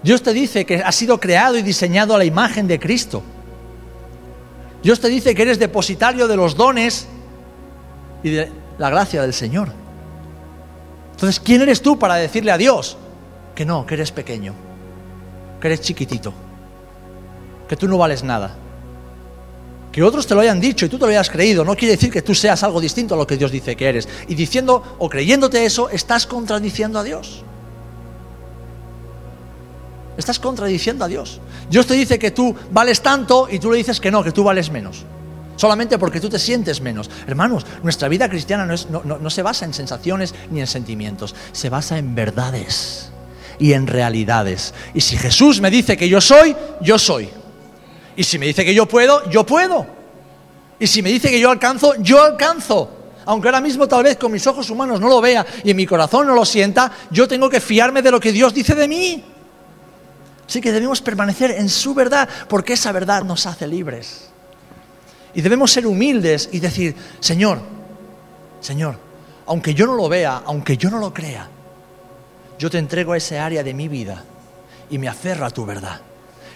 Dios 0.04 0.22
te 0.22 0.34
dice 0.34 0.66
que 0.66 0.84
has 0.84 0.96
sido 0.96 1.20
creado 1.20 1.58
y 1.58 1.62
diseñado 1.62 2.14
a 2.14 2.18
la 2.18 2.26
imagen 2.26 2.68
de 2.68 2.80
Cristo. 2.80 3.24
Dios 4.84 5.00
te 5.00 5.10
dice 5.10 5.34
que 5.34 5.42
eres 5.42 5.60
depositario 5.60 6.28
de 6.28 6.36
los 6.36 6.56
dones 6.56 7.08
y 8.22 8.30
de 8.30 8.52
la 8.78 8.90
gracia 8.90 9.22
del 9.22 9.34
Señor. 9.34 9.70
Entonces, 11.12 11.40
¿quién 11.40 11.62
eres 11.62 11.82
tú 11.82 11.98
para 11.98 12.16
decirle 12.16 12.52
a 12.52 12.58
Dios 12.58 12.98
que 13.58 13.66
no, 13.66 13.88
que 13.88 13.96
eres 13.96 14.12
pequeño, 14.12 14.54
que 15.60 15.68
eres 15.68 15.82
chiquitito, 15.82 16.32
que 17.68 17.76
tú 17.76 17.88
no 17.88 17.98
vales 17.98 18.24
nada? 18.24 18.56
Que 19.92 20.04
otros 20.04 20.28
te 20.28 20.36
lo 20.36 20.42
hayan 20.42 20.60
dicho 20.60 20.86
y 20.86 20.90
tú 20.90 21.00
te 21.00 21.06
lo 21.06 21.10
hayas 21.10 21.28
creído, 21.28 21.66
no 21.66 21.76
quiere 21.76 21.96
decir 21.96 22.12
que 22.12 22.22
tú 22.22 22.36
seas 22.36 22.62
algo 22.62 22.80
distinto 22.80 23.16
a 23.16 23.18
lo 23.18 23.26
que 23.26 23.36
Dios 23.36 23.52
dice 23.52 23.76
que 23.76 23.90
eres. 23.90 24.08
Y 24.28 24.36
diciendo 24.36 24.98
o 25.00 25.10
creyéndote 25.10 25.66
eso, 25.66 25.90
estás 25.90 26.28
contradiciendo 26.28 27.00
a 27.00 27.04
Dios. 27.04 27.44
Estás 30.18 30.38
contradiciendo 30.38 31.04
a 31.04 31.08
Dios. 31.08 31.42
Dios 31.68 31.88
te 31.88 31.96
dice 31.96 32.20
que 32.20 32.30
tú 32.30 32.56
vales 32.70 33.02
tanto 33.02 33.48
y 33.50 33.58
tú 33.58 33.72
le 33.72 33.78
dices 33.78 34.00
que 34.00 34.12
no, 34.12 34.24
que 34.24 34.32
tú 34.32 34.44
vales 34.44 34.70
menos. 34.70 35.04
Solamente 35.56 35.98
porque 35.98 36.20
tú 36.20 36.30
te 36.30 36.38
sientes 36.38 36.80
menos. 36.80 37.10
Hermanos, 37.26 37.66
nuestra 37.82 38.08
vida 38.08 38.30
cristiana 38.30 38.68
no, 38.68 39.04
no 39.04 39.30
se 39.32 39.42
basa 39.42 39.66
en 39.66 39.74
sensaciones 39.74 40.36
ni 40.52 40.60
en 40.60 40.68
sentimientos, 40.68 41.34
se 41.54 41.72
basa 41.72 41.98
en 41.98 42.14
verdades 42.14 43.14
y 43.60 43.74
en 43.74 43.88
realidades. 43.88 44.74
Y 44.94 45.02
si 45.02 45.18
Jesús 45.18 45.62
me 45.62 45.72
dice 45.72 45.98
que 45.98 46.10
yo 46.10 46.22
soy, 46.22 46.56
yo 46.82 46.98
soy. 46.98 47.30
Y 48.16 48.24
si 48.24 48.40
me 48.40 48.48
dice 48.48 48.66
que 48.66 48.74
yo 48.74 48.88
puedo, 48.88 49.30
yo 49.30 49.46
puedo. 49.46 49.86
Y 50.80 50.88
si 50.88 51.02
me 51.02 51.10
dice 51.10 51.30
que 51.30 51.40
yo 51.40 51.50
alcanzo, 51.50 51.96
yo 52.00 52.24
alcanzo. 52.24 52.92
Aunque 53.26 53.48
ahora 53.48 53.62
mismo 53.62 53.88
tal 53.88 54.04
vez 54.04 54.18
con 54.18 54.32
mis 54.32 54.46
ojos 54.48 54.70
humanos 54.70 55.02
no 55.02 55.10
lo 55.10 55.20
vea 55.20 55.46
y 55.64 55.72
en 55.72 55.78
mi 55.78 55.86
corazón 55.86 56.28
no 56.28 56.34
lo 56.34 56.46
sienta, 56.46 56.92
yo 57.12 57.28
tengo 57.28 57.50
que 57.50 57.60
fiarme 57.60 58.02
de 58.02 58.12
lo 58.12 58.20
que 58.20 58.32
Dios 58.32 58.54
dice 58.54 58.74
de 58.74 58.88
mí. 58.88 59.24
Así 60.48 60.62
que 60.62 60.72
debemos 60.72 61.02
permanecer 61.02 61.52
en 61.52 61.68
su 61.68 61.94
verdad, 61.94 62.30
porque 62.48 62.74
esa 62.74 62.94
verdad 62.94 63.24
nos 63.24 63.46
hace 63.46 63.68
libres. 63.68 64.30
Y 65.34 65.42
debemos 65.42 65.72
ser 65.72 65.86
humildes 65.86 66.50
y 66.54 66.60
decir, 66.60 66.96
Señor, 67.20 67.60
Señor, 68.62 68.98
aunque 69.46 69.74
yo 69.74 69.86
no 69.86 69.96
lo 69.96 70.08
vea, 70.08 70.42
aunque 70.46 70.78
yo 70.78 70.90
no 70.90 71.00
lo 71.00 71.14
crea, 71.14 71.50
yo 72.58 72.70
te 72.70 72.78
entrego 72.78 73.14
a 73.14 73.18
ese 73.18 73.40
área 73.40 73.64
de 73.64 73.74
mi 73.74 73.88
vida 73.88 74.24
y 74.90 74.98
me 74.98 75.08
aferro 75.08 75.46
a 75.46 75.52
tu 75.52 75.66
verdad. 75.66 76.02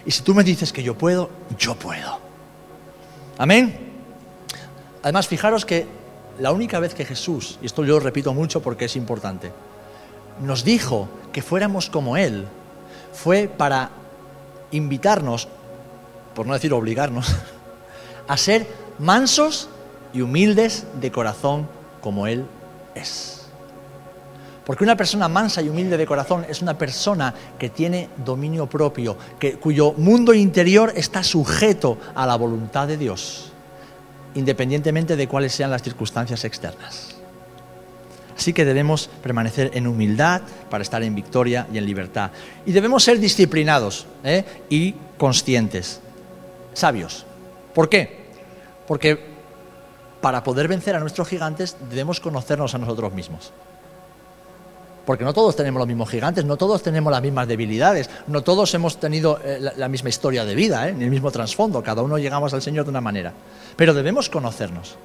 Y 0.05 0.11
si 0.11 0.23
tú 0.23 0.33
me 0.33 0.43
dices 0.43 0.73
que 0.73 0.83
yo 0.83 0.97
puedo, 0.97 1.29
yo 1.57 1.75
puedo. 1.75 2.19
Amén. 3.37 3.91
Además, 5.03 5.27
fijaros 5.27 5.65
que 5.65 5.85
la 6.39 6.51
única 6.51 6.79
vez 6.79 6.93
que 6.93 7.05
Jesús, 7.05 7.59
y 7.61 7.65
esto 7.65 7.83
yo 7.83 7.95
lo 7.95 7.99
repito 7.99 8.33
mucho 8.33 8.61
porque 8.61 8.85
es 8.85 8.95
importante, 8.95 9.51
nos 10.41 10.63
dijo 10.63 11.07
que 11.31 11.41
fuéramos 11.41 11.89
como 11.89 12.17
Él, 12.17 12.47
fue 13.13 13.47
para 13.47 13.91
invitarnos, 14.71 15.47
por 16.33 16.47
no 16.47 16.53
decir 16.53 16.73
obligarnos, 16.73 17.35
a 18.27 18.37
ser 18.37 18.67
mansos 18.99 19.69
y 20.13 20.21
humildes 20.21 20.85
de 20.99 21.11
corazón 21.11 21.67
como 22.01 22.27
Él 22.27 22.45
es. 22.95 23.40
Porque 24.65 24.83
una 24.83 24.95
persona 24.95 25.27
mansa 25.27 25.61
y 25.61 25.69
humilde 25.69 25.97
de 25.97 26.05
corazón 26.05 26.45
es 26.47 26.61
una 26.61 26.77
persona 26.77 27.33
que 27.57 27.69
tiene 27.69 28.09
dominio 28.23 28.67
propio, 28.67 29.17
que, 29.39 29.55
cuyo 29.55 29.93
mundo 29.93 30.33
interior 30.33 30.93
está 30.95 31.23
sujeto 31.23 31.97
a 32.13 32.27
la 32.27 32.35
voluntad 32.35 32.87
de 32.87 32.97
Dios, 32.97 33.51
independientemente 34.35 35.15
de 35.15 35.27
cuáles 35.27 35.53
sean 35.53 35.71
las 35.71 35.81
circunstancias 35.81 36.45
externas. 36.45 37.15
Así 38.37 38.53
que 38.53 38.65
debemos 38.65 39.09
permanecer 39.21 39.71
en 39.73 39.87
humildad 39.87 40.41
para 40.69 40.83
estar 40.83 41.03
en 41.03 41.13
victoria 41.15 41.67
y 41.71 41.77
en 41.77 41.85
libertad. 41.85 42.31
Y 42.65 42.71
debemos 42.71 43.03
ser 43.03 43.19
disciplinados 43.19 44.07
¿eh? 44.23 44.45
y 44.69 44.95
conscientes, 45.17 46.01
sabios. 46.73 47.25
¿Por 47.75 47.89
qué? 47.89 48.25
Porque 48.87 49.31
para 50.21 50.43
poder 50.43 50.67
vencer 50.67 50.95
a 50.95 50.99
nuestros 50.99 51.27
gigantes 51.27 51.77
debemos 51.89 52.19
conocernos 52.19 52.73
a 52.73 52.77
nosotros 52.77 53.13
mismos. 53.13 53.51
Porque 55.05 55.23
no 55.23 55.33
todos 55.33 55.55
tenemos 55.55 55.79
los 55.79 55.87
mismos 55.87 56.09
gigantes, 56.09 56.45
no 56.45 56.57
todos 56.57 56.83
tenemos 56.83 57.11
las 57.11 57.21
mismas 57.21 57.47
debilidades, 57.47 58.09
no 58.27 58.41
todos 58.41 58.73
hemos 58.75 58.99
tenido 58.99 59.39
eh, 59.43 59.71
la, 59.75 59.87
misma 59.87 60.09
historia 60.09 60.45
de 60.45 60.53
vida, 60.53 60.87
¿eh? 60.87 60.93
ni 60.93 61.05
el 61.05 61.09
mismo 61.09 61.31
trasfondo, 61.31 61.81
cada 61.81 62.03
uno 62.03 62.17
llegamos 62.19 62.53
al 62.53 62.61
Señor 62.61 62.85
de 62.85 62.91
una 62.91 63.01
manera. 63.01 63.33
Pero 63.75 63.93
debemos 63.93 64.29
conocernos, 64.29 64.97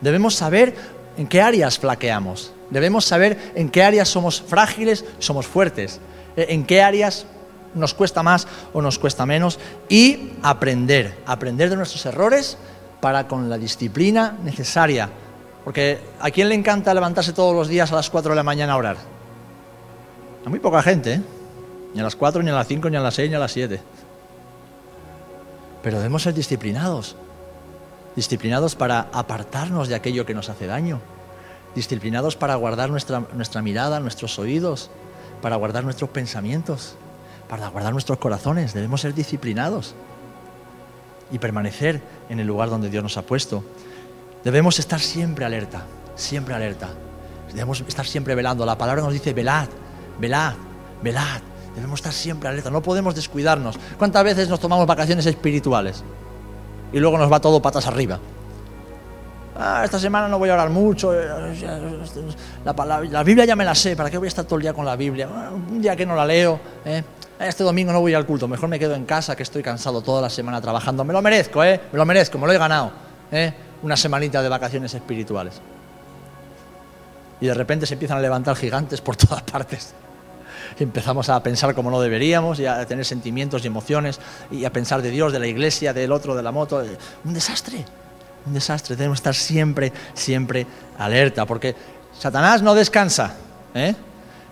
debemos 0.00 0.34
saber 0.34 0.74
en 1.16 1.26
qué 1.26 1.42
áreas 1.42 1.78
flaqueamos, 1.78 2.52
debemos 2.70 3.04
saber 3.04 3.52
en 3.56 3.68
qué 3.68 3.82
áreas 3.82 4.08
somos 4.08 4.40
frágiles, 4.40 5.04
somos 5.18 5.46
fuertes, 5.46 5.98
eh, 6.36 6.46
en 6.50 6.64
qué 6.64 6.82
áreas 6.82 7.26
nos 7.74 7.94
cuesta 7.94 8.22
más 8.22 8.46
o 8.72 8.80
nos 8.80 8.98
cuesta 8.98 9.26
menos 9.26 9.58
y 9.88 10.32
aprender, 10.42 11.18
aprender 11.26 11.68
de 11.68 11.76
nuestros 11.76 12.06
errores 12.06 12.56
para 13.00 13.26
con 13.26 13.50
la 13.50 13.58
disciplina 13.58 14.36
necesaria. 14.42 15.10
Porque 15.64 15.98
¿a 16.20 16.30
quién 16.30 16.48
le 16.48 16.54
encanta 16.54 16.94
levantarse 16.94 17.32
todos 17.32 17.54
los 17.54 17.68
días 17.68 17.90
a 17.90 17.96
las 17.96 18.08
4 18.08 18.30
de 18.30 18.36
la 18.36 18.44
mañana 18.44 18.74
a 18.74 18.76
orar? 18.76 19.15
A 20.46 20.48
muy 20.48 20.60
poca 20.60 20.80
gente, 20.80 21.14
¿eh? 21.14 21.22
Ni 21.92 21.98
a 21.98 22.04
las 22.04 22.14
4, 22.14 22.40
ni 22.40 22.50
a 22.50 22.54
las 22.54 22.68
5, 22.68 22.88
ni 22.88 22.96
a 22.96 23.00
las 23.00 23.14
6, 23.14 23.30
ni 23.30 23.34
a 23.34 23.40
las 23.40 23.50
7. 23.50 23.80
Pero 25.82 25.96
debemos 25.96 26.22
ser 26.22 26.34
disciplinados. 26.34 27.16
Disciplinados 28.14 28.76
para 28.76 29.08
apartarnos 29.12 29.88
de 29.88 29.96
aquello 29.96 30.24
que 30.24 30.34
nos 30.34 30.48
hace 30.48 30.68
daño. 30.68 31.00
Disciplinados 31.74 32.36
para 32.36 32.54
guardar 32.54 32.90
nuestra, 32.90 33.24
nuestra 33.34 33.60
mirada, 33.60 33.98
nuestros 33.98 34.38
oídos, 34.38 34.88
para 35.42 35.56
guardar 35.56 35.82
nuestros 35.82 36.10
pensamientos, 36.10 36.94
para 37.48 37.66
guardar 37.66 37.92
nuestros 37.92 38.18
corazones. 38.18 38.72
Debemos 38.72 39.00
ser 39.00 39.14
disciplinados 39.14 39.96
y 41.32 41.40
permanecer 41.40 42.00
en 42.28 42.38
el 42.38 42.46
lugar 42.46 42.70
donde 42.70 42.88
Dios 42.88 43.02
nos 43.02 43.16
ha 43.16 43.22
puesto. 43.22 43.64
Debemos 44.44 44.78
estar 44.78 45.00
siempre 45.00 45.44
alerta, 45.44 45.82
siempre 46.14 46.54
alerta. 46.54 46.90
Debemos 47.48 47.80
estar 47.80 48.06
siempre 48.06 48.36
velando. 48.36 48.64
La 48.64 48.78
palabra 48.78 49.02
nos 49.02 49.12
dice 49.12 49.32
velad, 49.32 49.66
velad, 50.18 50.54
velad. 51.02 51.40
Debemos 51.76 52.00
estar 52.00 52.12
siempre 52.12 52.48
alerta, 52.48 52.70
no 52.70 52.80
podemos 52.80 53.14
descuidarnos. 53.14 53.78
¿Cuántas 53.98 54.24
veces 54.24 54.48
nos 54.48 54.58
tomamos 54.58 54.86
vacaciones 54.86 55.26
espirituales? 55.26 56.02
Y 56.90 56.98
luego 56.98 57.18
nos 57.18 57.30
va 57.30 57.38
todo 57.38 57.60
patas 57.60 57.86
arriba. 57.86 58.18
Ah, 59.58 59.82
esta 59.84 59.98
semana 59.98 60.26
no 60.26 60.38
voy 60.38 60.48
a 60.48 60.54
orar 60.54 60.70
mucho. 60.70 61.12
Eh, 61.14 61.28
la, 62.64 62.72
la, 63.10 63.22
Biblia 63.22 63.44
ya 63.44 63.54
me 63.54 63.64
la 63.64 63.74
sé. 63.74 63.94
¿Para 63.94 64.10
qué 64.10 64.16
voy 64.16 64.26
a 64.26 64.28
estar 64.28 64.46
todo 64.46 64.56
el 64.56 64.62
día 64.62 64.72
con 64.72 64.86
la 64.86 64.96
Biblia? 64.96 65.28
Ah, 65.30 65.50
un 65.52 65.82
día 65.82 65.94
que 65.94 66.06
no 66.06 66.16
la 66.16 66.24
leo. 66.24 66.58
¿eh? 66.86 67.02
Este 67.38 67.62
domingo 67.62 67.92
no 67.92 68.00
voy 68.00 68.14
al 68.14 68.24
culto. 68.24 68.48
Mejor 68.48 68.70
me 68.70 68.78
quedo 68.78 68.94
en 68.94 69.04
casa 69.04 69.36
que 69.36 69.42
estoy 69.42 69.62
cansado 69.62 70.00
toda 70.00 70.22
la 70.22 70.30
semana 70.30 70.62
trabajando. 70.62 71.04
Me 71.04 71.12
lo 71.12 71.20
merezco, 71.20 71.62
¿eh? 71.62 71.78
Me 71.92 71.98
lo 71.98 72.06
merezco, 72.06 72.38
me 72.38 72.46
lo 72.46 72.54
he 72.54 72.58
ganado. 72.58 72.90
¿eh? 73.30 73.52
Una 73.82 73.98
semanita 73.98 74.40
de 74.42 74.48
vacaciones 74.48 74.94
espirituales. 74.94 75.60
Y 77.38 77.46
de 77.46 77.54
repente 77.54 77.84
se 77.84 77.94
empiezan 77.94 78.16
a 78.16 78.20
levantar 78.22 78.56
gigantes 78.56 79.02
por 79.02 79.16
todas 79.16 79.42
partes 79.42 79.94
empezamos 80.78 81.28
a 81.28 81.42
pensar 81.42 81.74
como 81.74 81.90
no 81.90 82.00
deberíamos 82.00 82.58
y 82.60 82.66
a 82.66 82.84
tener 82.86 83.04
sentimientos 83.04 83.64
y 83.64 83.66
emociones 83.66 84.20
y 84.50 84.64
a 84.64 84.72
pensar 84.72 85.02
de 85.02 85.10
Dios, 85.10 85.32
de 85.32 85.38
la 85.38 85.46
iglesia, 85.46 85.92
del 85.92 86.12
otro, 86.12 86.34
de 86.34 86.42
la 86.42 86.52
moto. 86.52 86.82
Un 87.24 87.34
desastre, 87.34 87.84
un 88.46 88.54
desastre. 88.54 88.96
Debemos 88.96 89.18
estar 89.18 89.34
siempre, 89.34 89.92
siempre 90.14 90.66
alerta 90.98 91.46
porque 91.46 91.74
Satanás 92.18 92.62
no 92.62 92.74
descansa. 92.74 93.34
¿eh? 93.74 93.94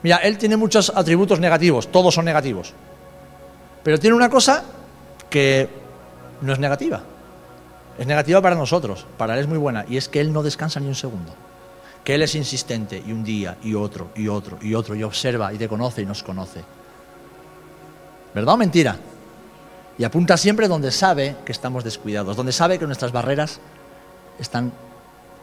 Mira, 0.02 0.16
él 0.18 0.38
tiene 0.38 0.56
muchos 0.56 0.92
atributos 0.94 1.40
negativos, 1.40 1.90
todos 1.90 2.14
son 2.14 2.24
negativos. 2.24 2.72
Pero 3.82 3.98
tiene 3.98 4.16
una 4.16 4.28
cosa 4.28 4.64
que 5.30 5.68
no 6.40 6.52
es 6.52 6.58
negativa. 6.58 7.02
Es 7.98 8.06
negativa 8.06 8.40
para 8.42 8.56
nosotros, 8.56 9.06
para 9.16 9.34
él 9.34 9.40
es 9.40 9.46
muy 9.46 9.58
buena, 9.58 9.84
y 9.88 9.96
es 9.96 10.08
que 10.08 10.20
él 10.20 10.32
no 10.32 10.42
descansa 10.42 10.80
ni 10.80 10.88
un 10.88 10.96
segundo 10.96 11.32
que 12.04 12.14
Él 12.14 12.22
es 12.22 12.34
insistente 12.34 13.02
y 13.04 13.12
un 13.12 13.24
día 13.24 13.56
y 13.62 13.74
otro 13.74 14.10
y 14.14 14.28
otro 14.28 14.58
y 14.60 14.74
otro 14.74 14.94
y 14.94 15.02
observa 15.02 15.52
y 15.52 15.58
te 15.58 15.68
conoce 15.68 16.02
y 16.02 16.06
nos 16.06 16.22
conoce. 16.22 16.62
¿Verdad 18.34 18.54
o 18.54 18.56
mentira? 18.58 18.98
Y 19.96 20.04
apunta 20.04 20.36
siempre 20.36 20.68
donde 20.68 20.90
sabe 20.90 21.36
que 21.44 21.52
estamos 21.52 21.82
descuidados, 21.82 22.36
donde 22.36 22.52
sabe 22.52 22.78
que 22.78 22.86
nuestras 22.86 23.12
barreras 23.12 23.60
están 24.38 24.72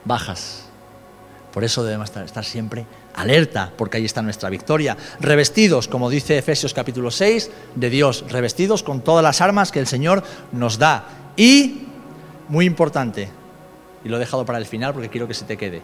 bajas. 0.06 0.66
Por 1.54 1.64
eso 1.64 1.84
debemos 1.84 2.12
estar, 2.16 2.46
siempre 2.46 2.86
alerta, 3.16 3.72
porque 3.78 3.98
ahí 3.98 4.06
está 4.06 4.22
nuestra 4.22 4.50
victoria. 4.50 4.96
Revestidos, 5.20 5.88
como 5.88 6.10
dice 6.10 6.38
Efesios 6.38 6.74
capítulo 6.74 7.12
6, 7.12 7.50
de 7.76 7.90
Dios, 7.90 8.26
revestidos 8.30 8.84
con 8.84 9.02
todas 9.02 9.24
las 9.24 9.42
armas 9.42 9.72
que 9.72 9.80
el 9.80 9.88
Señor 9.88 10.24
nos 10.52 10.78
da. 10.78 11.06
Y, 11.36 11.88
muy 12.48 12.66
importante, 12.66 13.30
y 14.04 14.10
lo 14.10 14.18
he 14.18 14.20
dejado 14.20 14.46
para 14.46 14.60
el 14.60 14.66
final 14.66 14.94
porque 14.94 15.10
quiero 15.10 15.28
que 15.28 15.34
se 15.34 15.46
te 15.46 15.58
quede, 15.58 15.82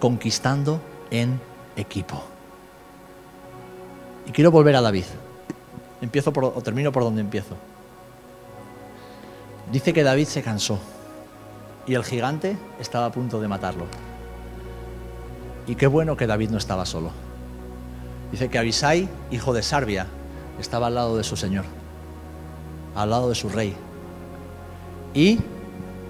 conquistando 0.00 0.80
en 1.10 1.40
equipo. 1.76 2.22
Y 4.26 4.32
quiero 4.32 4.50
volver 4.50 4.74
a 4.74 4.80
David. 4.80 5.04
Empiezo 6.00 6.32
por, 6.32 6.44
o 6.44 6.60
termino 6.62 6.90
por 6.90 7.04
donde 7.04 7.20
empiezo. 7.20 7.54
Dice 9.70 9.92
que 9.92 10.02
David 10.02 10.26
se 10.26 10.42
cansó 10.42 10.80
y 11.86 11.94
el 11.94 12.04
gigante 12.04 12.56
estaba 12.80 13.06
a 13.06 13.12
punto 13.12 13.40
de 13.40 13.48
matarlo. 13.48 13.84
Y 15.66 15.76
qué 15.76 15.86
bueno 15.86 16.16
que 16.16 16.26
David 16.26 16.50
no 16.50 16.58
estaba 16.58 16.86
solo. 16.86 17.10
Dice 18.32 18.48
que 18.48 18.58
Abisai, 18.58 19.08
hijo 19.30 19.52
de 19.52 19.62
Sarbia, 19.62 20.06
estaba 20.58 20.88
al 20.88 20.94
lado 20.94 21.16
de 21.16 21.24
su 21.24 21.36
señor, 21.36 21.64
al 22.94 23.10
lado 23.10 23.28
de 23.28 23.34
su 23.34 23.48
rey. 23.48 23.74
Y 25.14 25.40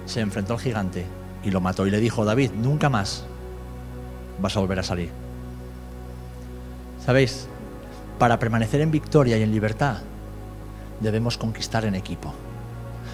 se 0.05 0.21
enfrentó 0.21 0.53
al 0.53 0.59
gigante 0.59 1.05
y 1.43 1.51
lo 1.51 1.61
mató 1.61 1.85
y 1.85 1.91
le 1.91 1.99
dijo, 1.99 2.25
David, 2.25 2.51
nunca 2.51 2.89
más 2.89 3.25
vas 4.41 4.57
a 4.57 4.59
volver 4.59 4.79
a 4.79 4.83
salir. 4.83 5.09
¿Sabéis? 7.05 7.47
Para 8.19 8.39
permanecer 8.39 8.81
en 8.81 8.91
victoria 8.91 9.37
y 9.37 9.43
en 9.43 9.51
libertad, 9.51 9.97
debemos 10.99 11.37
conquistar 11.37 11.85
en 11.85 11.95
equipo. 11.95 12.33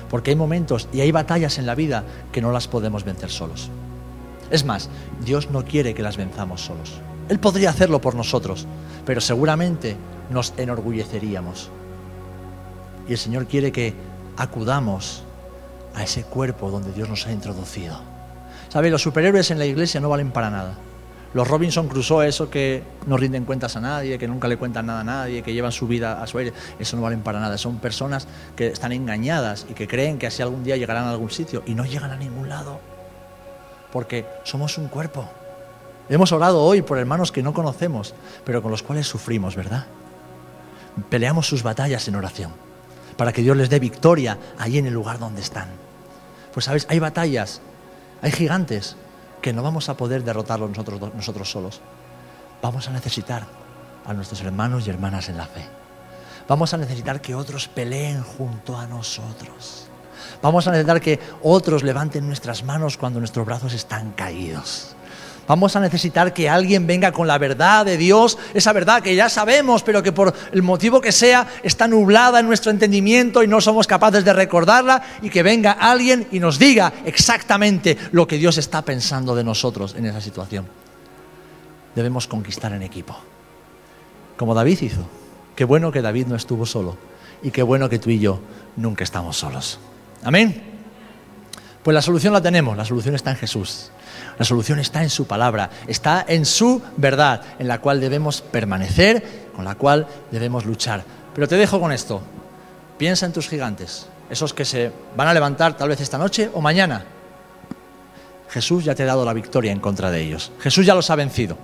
Porque 0.10 0.32
hay 0.32 0.36
momentos 0.36 0.88
y 0.94 1.02
hay 1.02 1.12
batallas 1.12 1.58
en 1.58 1.66
la 1.66 1.76
vida 1.76 2.04
que 2.32 2.42
no 2.42 2.52
las 2.52 2.68
podemos 2.68 3.04
vencer 3.04 3.30
solos. 3.30 3.70
Es 4.52 4.64
más, 4.66 4.90
Dios 5.24 5.50
no 5.52 5.66
quiere 5.66 5.94
que 5.94 6.04
las 6.04 6.18
venzamos 6.18 6.62
solos. 6.62 7.02
Él 7.30 7.40
podría 7.40 7.70
hacerlo 7.70 8.00
por 8.00 8.16
nosotros, 8.16 8.66
pero 9.06 9.20
seguramente 9.20 9.98
nos 10.30 10.54
enorgulleceríamos. 10.58 11.70
Y 13.08 13.14
el 13.14 13.18
Señor 13.18 13.48
quiere 13.48 13.72
que 13.72 13.94
acudamos 14.38 15.24
a 15.94 16.04
ese 16.04 16.24
cuerpo 16.24 16.72
donde 16.72 16.94
Dios 16.94 17.10
nos 17.10 17.26
ha 17.28 17.32
introducido. 17.32 18.00
¿Sabéis? 18.70 18.92
Los 18.92 19.02
superhéroes 19.02 19.52
en 19.52 19.60
la 19.60 19.66
iglesia 19.66 20.00
no 20.00 20.10
valen 20.10 20.32
para 20.32 20.50
nada. 20.50 20.76
Los 21.34 21.48
Robinson 21.48 21.88
Crusoe, 21.88 22.28
eso 22.28 22.50
que 22.50 22.84
no 23.06 23.18
rinden 23.18 23.46
cuentas 23.46 23.76
a 23.76 23.82
nadie, 23.82 24.18
que 24.18 24.28
nunca 24.28 24.48
le 24.48 24.58
cuentan 24.58 24.86
nada 24.86 25.02
a 25.02 25.04
nadie, 25.04 25.44
que 25.44 25.54
llevan 25.54 25.72
su 25.72 25.88
vida 25.88 26.22
a 26.22 26.28
su 26.28 26.38
aire, 26.38 26.54
eso 26.80 26.96
no 26.96 27.04
valen 27.04 27.22
para 27.22 27.40
nada. 27.40 27.58
Son 27.58 27.80
personas 27.80 28.28
que 28.56 28.68
están 28.68 28.92
engañadas 28.94 29.66
y 29.70 29.74
que 29.74 29.88
creen 29.88 30.20
que 30.20 30.28
así 30.28 30.42
algún 30.42 30.64
día 30.64 30.78
llegarán 30.78 31.04
a 31.04 31.12
algún 31.12 31.30
sitio 31.30 31.64
y 31.66 31.74
no 31.74 31.86
llegan 31.86 32.12
a 32.12 32.16
ningún 32.16 32.48
lado. 32.48 32.80
Porque 33.92 34.26
somos 34.44 34.78
un 34.78 34.88
cuerpo. 34.88 35.30
Hemos 36.10 36.32
orado 36.32 36.64
hoy 36.64 36.82
por 36.82 36.98
hermanos 36.98 37.34
que 37.34 37.44
no 37.44 37.54
conocemos, 37.54 38.16
pero 38.46 38.62
con 38.62 38.72
los 38.72 38.82
cuales 38.82 39.08
sufrimos, 39.08 39.56
¿verdad? 39.56 39.86
Peleamos 41.10 41.48
sus 41.48 41.62
batallas 41.62 42.08
en 42.08 42.16
oración, 42.16 42.52
para 43.18 43.34
que 43.34 43.42
Dios 43.42 43.58
les 43.58 43.70
dé 43.70 43.80
victoria 43.80 44.38
ahí 44.58 44.78
en 44.78 44.86
el 44.86 44.94
lugar 44.94 45.20
donde 45.20 45.42
están. 45.42 45.68
Pues 46.54 46.66
sabes, 46.66 46.88
hay 46.90 47.00
batallas, 47.00 47.62
hay 48.22 48.32
gigantes 48.32 48.96
que 49.42 49.54
no 49.54 49.64
vamos 49.64 49.90
a 49.90 49.98
poder 49.98 50.24
derrotarlos 50.24 50.70
nosotros, 50.70 51.14
nosotros 51.14 51.50
solos. 51.50 51.82
Vamos 52.62 52.88
a 52.88 52.92
necesitar 52.92 53.46
a 54.06 54.14
nuestros 54.14 54.42
hermanos 54.42 54.88
y 54.88 54.90
hermanas 54.90 55.30
en 55.30 55.38
la 55.38 55.46
fe. 55.46 55.66
Vamos 56.48 56.74
a 56.74 56.78
necesitar 56.78 57.22
que 57.22 57.36
otros 57.36 57.68
peleen 57.68 58.24
junto 58.24 58.78
a 58.78 58.88
nosotros. 58.88 59.88
Vamos 60.42 60.68
a 60.68 60.72
necesitar 60.72 61.02
que 61.02 61.20
otros 61.44 61.84
levanten 61.84 62.26
nuestras 62.26 62.64
manos 62.64 62.98
cuando 62.98 63.20
nuestros 63.20 63.46
brazos 63.46 63.74
están 63.74 64.12
caídos. 64.12 64.96
Vamos 65.48 65.78
a 65.78 65.80
necesitar 65.80 66.34
que 66.34 66.50
alguien 66.50 66.86
venga 66.86 67.14
con 67.14 67.26
la 67.26 67.38
verdad 67.38 67.86
de 67.86 67.98
Dios, 67.98 68.38
esa 68.54 68.74
verdad 68.74 69.02
que 69.02 69.16
ya 69.16 69.30
sabemos, 69.30 69.82
pero 69.82 70.04
que 70.04 70.12
por 70.12 70.34
el 70.52 70.62
motivo 70.62 71.00
que 71.00 71.14
sea 71.14 71.48
está 71.64 71.88
nublada 71.88 72.42
en 72.42 72.48
nuestro 72.48 72.70
entendimiento 72.70 73.42
y 73.42 73.48
no 73.48 73.62
somos 73.62 73.88
capaces 73.88 74.26
de 74.26 74.34
recordarla, 74.34 75.02
y 75.22 75.30
que 75.30 75.44
venga 75.44 75.72
alguien 75.72 76.28
y 76.34 76.40
nos 76.40 76.60
diga 76.60 76.92
exactamente 77.06 77.98
lo 78.12 78.28
que 78.28 78.38
Dios 78.38 78.58
está 78.58 78.82
pensando 78.82 79.36
de 79.36 79.46
nosotros 79.46 79.96
en 79.98 80.06
esa 80.06 80.20
situación. 80.20 80.68
Debemos 81.96 82.28
conquistar 82.28 82.74
en 82.74 82.84
equipo, 82.84 83.18
como 84.36 84.54
David 84.54 84.82
hizo. 84.82 85.08
Qué 85.56 85.64
bueno 85.64 85.92
que 85.92 86.02
David 86.02 86.28
no 86.28 86.36
estuvo 86.36 86.66
solo 86.66 86.98
y 87.42 87.52
qué 87.52 87.64
bueno 87.64 87.88
que 87.88 88.00
tú 88.00 88.10
y 88.10 88.20
yo 88.20 88.42
nunca 88.76 89.06
estamos 89.06 89.38
solos. 89.38 89.80
Amén. 90.24 90.62
Pues 91.84 91.96
la 91.96 92.02
solución 92.02 92.34
la 92.34 92.42
tenemos, 92.42 92.76
la 92.76 92.84
solución 92.84 93.16
está 93.16 93.32
en 93.32 93.38
Jesús. 93.38 93.92
La 94.38 94.46
solución 94.46 94.80
está 94.80 95.02
en 95.02 95.10
su 95.10 95.26
palabra, 95.26 95.70
está 95.88 96.24
en 96.28 96.46
su 96.46 96.82
verdad, 96.96 97.42
en 97.58 97.68
la 97.68 97.80
cual 97.82 98.00
debemos 98.00 98.42
permanecer, 98.42 99.50
con 99.56 99.66
la 99.66 99.76
cual 99.76 100.08
debemos 100.32 100.66
luchar. 100.66 101.04
Pero 101.34 101.48
te 101.48 101.58
dejo 101.58 101.80
con 101.80 101.92
esto. 101.92 102.22
Piensa 102.98 103.26
en 103.26 103.34
tus 103.34 103.50
gigantes, 103.50 104.08
esos 104.30 104.54
que 104.54 104.66
se 104.66 104.92
van 105.16 105.28
a 105.28 105.34
levantar 105.34 105.76
tal 105.76 105.90
vez 105.90 106.02
esta 106.02 106.18
noche 106.18 106.52
o 106.54 106.62
mañana. 106.62 107.06
Jesús 108.50 108.86
ya 108.86 108.96
te 108.96 109.04
ha 109.04 109.08
dado 109.08 109.26
la 109.26 109.34
victoria 109.34 109.72
en 109.72 109.80
contra 109.80 110.12
de 110.12 110.22
ellos. 110.22 110.52
Jesús 110.60 110.86
ya 110.86 110.96
los 110.96 111.10
ha 111.10 111.16
vencido. 111.16 111.58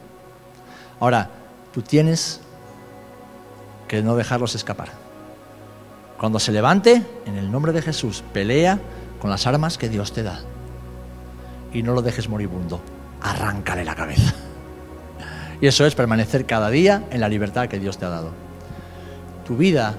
Ahora, 0.99 1.30
tú 1.71 1.82
tienes 1.82 2.41
que 3.88 4.01
no 4.01 4.15
dejarlos 4.15 4.55
escapar. 4.55 4.89
Cuando 6.17 6.39
se 6.39 6.51
levante, 6.51 7.03
en 7.26 7.38
el 7.38 7.51
nombre 7.51 7.71
de 7.71 7.82
Jesús, 7.82 8.24
pelea 8.34 8.80
con 9.19 9.30
las 9.30 9.45
armas 9.45 9.78
que 9.78 9.89
Dios 9.89 10.11
te 10.11 10.24
da 10.24 10.41
y 11.74 11.84
no 11.84 11.93
lo 11.93 12.01
dejes 12.01 12.30
moribundo. 12.30 12.80
Arráncale 13.21 13.84
la 13.84 13.95
cabeza. 13.95 14.34
Y 15.59 15.67
eso 15.67 15.86
es 15.86 15.95
permanecer 15.95 16.45
cada 16.45 16.69
día 16.69 17.05
en 17.09 17.21
la 17.21 17.30
libertad 17.30 17.67
que 17.67 17.80
Dios 17.80 17.97
te 17.97 18.05
ha 18.05 18.09
dado. 18.09 18.32
Tu 19.45 19.57
vida 19.57 19.95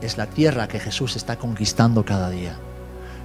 es 0.00 0.16
la 0.16 0.26
tierra 0.26 0.68
que 0.68 0.80
Jesús 0.80 1.16
está 1.16 1.36
conquistando 1.36 2.04
cada 2.04 2.30
día. 2.30 2.56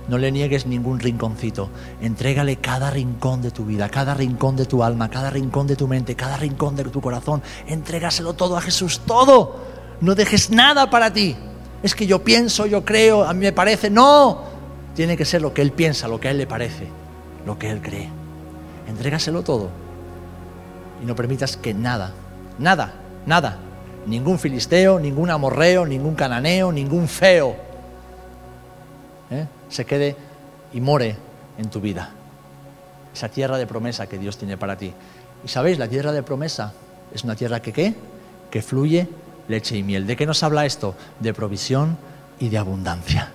No 0.08 0.18
le 0.18 0.32
niegues 0.32 0.66
ningún 0.66 1.00
rinconcito. 1.00 1.70
Entrégale 2.02 2.58
cada 2.58 2.90
rincón 2.90 3.44
de 3.44 3.52
tu 3.52 3.66
vida, 3.66 3.90
cada 3.90 4.16
rincón 4.16 4.56
de 4.56 4.66
tu 4.66 4.84
alma, 4.84 5.10
cada 5.10 5.30
rincón 5.30 5.68
de 5.68 5.76
tu 5.76 5.88
mente, 5.88 6.16
cada 6.16 6.38
rincón 6.38 6.76
de 6.76 6.86
tu 6.86 7.00
corazón. 7.02 7.44
Entrégaselo 7.68 8.34
todo 8.34 8.58
a 8.58 8.62
Jesús, 8.62 9.02
todo. 9.06 9.58
No 10.02 10.16
dejes 10.16 10.50
nada 10.50 10.90
para 10.90 11.14
ti. 11.14 11.36
Es 11.84 11.94
que 11.94 12.08
yo 12.08 12.24
pienso, 12.24 12.66
yo 12.66 12.84
creo, 12.84 13.24
a 13.24 13.34
mí 13.34 13.42
me 13.42 13.52
parece. 13.52 13.92
No. 13.92 14.42
Tiene 14.96 15.16
que 15.16 15.26
ser 15.26 15.44
lo 15.44 15.54
que 15.54 15.62
Él 15.62 15.72
piensa, 15.72 16.08
lo 16.08 16.20
que 16.20 16.30
a 16.30 16.32
Él 16.32 16.40
le 16.40 16.48
parece 16.48 16.88
lo 17.50 17.58
que 17.58 17.72
Él 17.72 17.82
cree. 17.82 18.08
Entrégaselo 18.88 19.42
todo. 19.42 19.72
Y 21.02 21.06
no 21.06 21.16
permitas 21.16 21.58
que 21.58 21.74
nada, 21.74 22.12
nada, 22.60 22.94
nada, 23.26 23.58
ningún 24.06 24.38
filisteo, 24.38 25.00
ningún 25.00 25.32
amorreo, 25.32 25.84
ningún 25.84 26.14
cananeo, 26.14 26.72
ningún 26.72 27.08
feo, 27.08 27.56
¿eh? 29.32 29.48
se 29.68 29.84
quede 29.84 30.16
y 30.74 30.80
more 30.80 31.16
en 31.58 31.70
tu 31.72 31.82
vida. 31.82 32.12
Esa 33.16 33.30
tierra 33.30 33.58
de 33.58 33.66
promesa 33.66 34.06
que 34.06 34.20
Dios 34.20 34.38
tiene 34.38 34.56
para 34.56 34.78
ti. 34.78 34.94
Y 35.44 35.48
sabéis, 35.48 35.80
la 35.80 35.88
tierra 35.88 36.12
de 36.12 36.22
promesa 36.22 36.74
es 37.12 37.24
una 37.24 37.36
tierra 37.36 37.64
que 37.64 37.74
qué? 37.74 37.96
Que 38.52 38.62
fluye 38.62 39.10
leche 39.48 39.76
y 39.76 39.82
miel. 39.82 40.06
¿De 40.06 40.16
qué 40.16 40.28
nos 40.28 40.44
habla 40.44 40.68
esto? 40.68 40.94
De 41.20 41.34
provisión 41.34 41.98
y 42.40 42.50
de 42.50 42.60
abundancia 42.60 43.32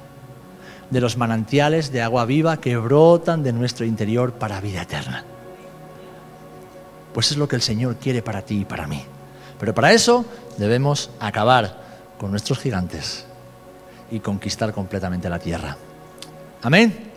de 0.91 1.01
los 1.01 1.17
manantiales 1.17 1.93
de 1.93 2.03
agua 2.03 2.25
viva 2.25 2.61
que 2.61 2.77
brotan 2.77 3.43
de 3.43 3.53
nuestro 3.53 3.85
interior 3.85 4.35
para 4.35 4.61
vida 4.61 4.83
eterna. 4.83 5.25
Pues 7.13 7.31
es 7.31 7.37
lo 7.37 7.49
que 7.49 7.57
el 7.57 7.63
Señor 7.63 7.97
quiere 7.97 8.23
para 8.23 8.43
ti 8.43 8.61
y 8.61 8.65
para 8.65 8.87
mí. 8.87 9.03
Pero 9.59 9.75
para 9.75 9.93
eso 9.93 10.25
debemos 10.59 11.11
acabar 11.21 11.83
con 12.19 12.31
nuestros 12.31 12.59
gigantes 12.59 13.25
y 14.11 14.21
conquistar 14.21 14.73
completamente 14.73 15.29
la 15.29 15.39
tierra. 15.39 15.77
Amén. 16.63 17.14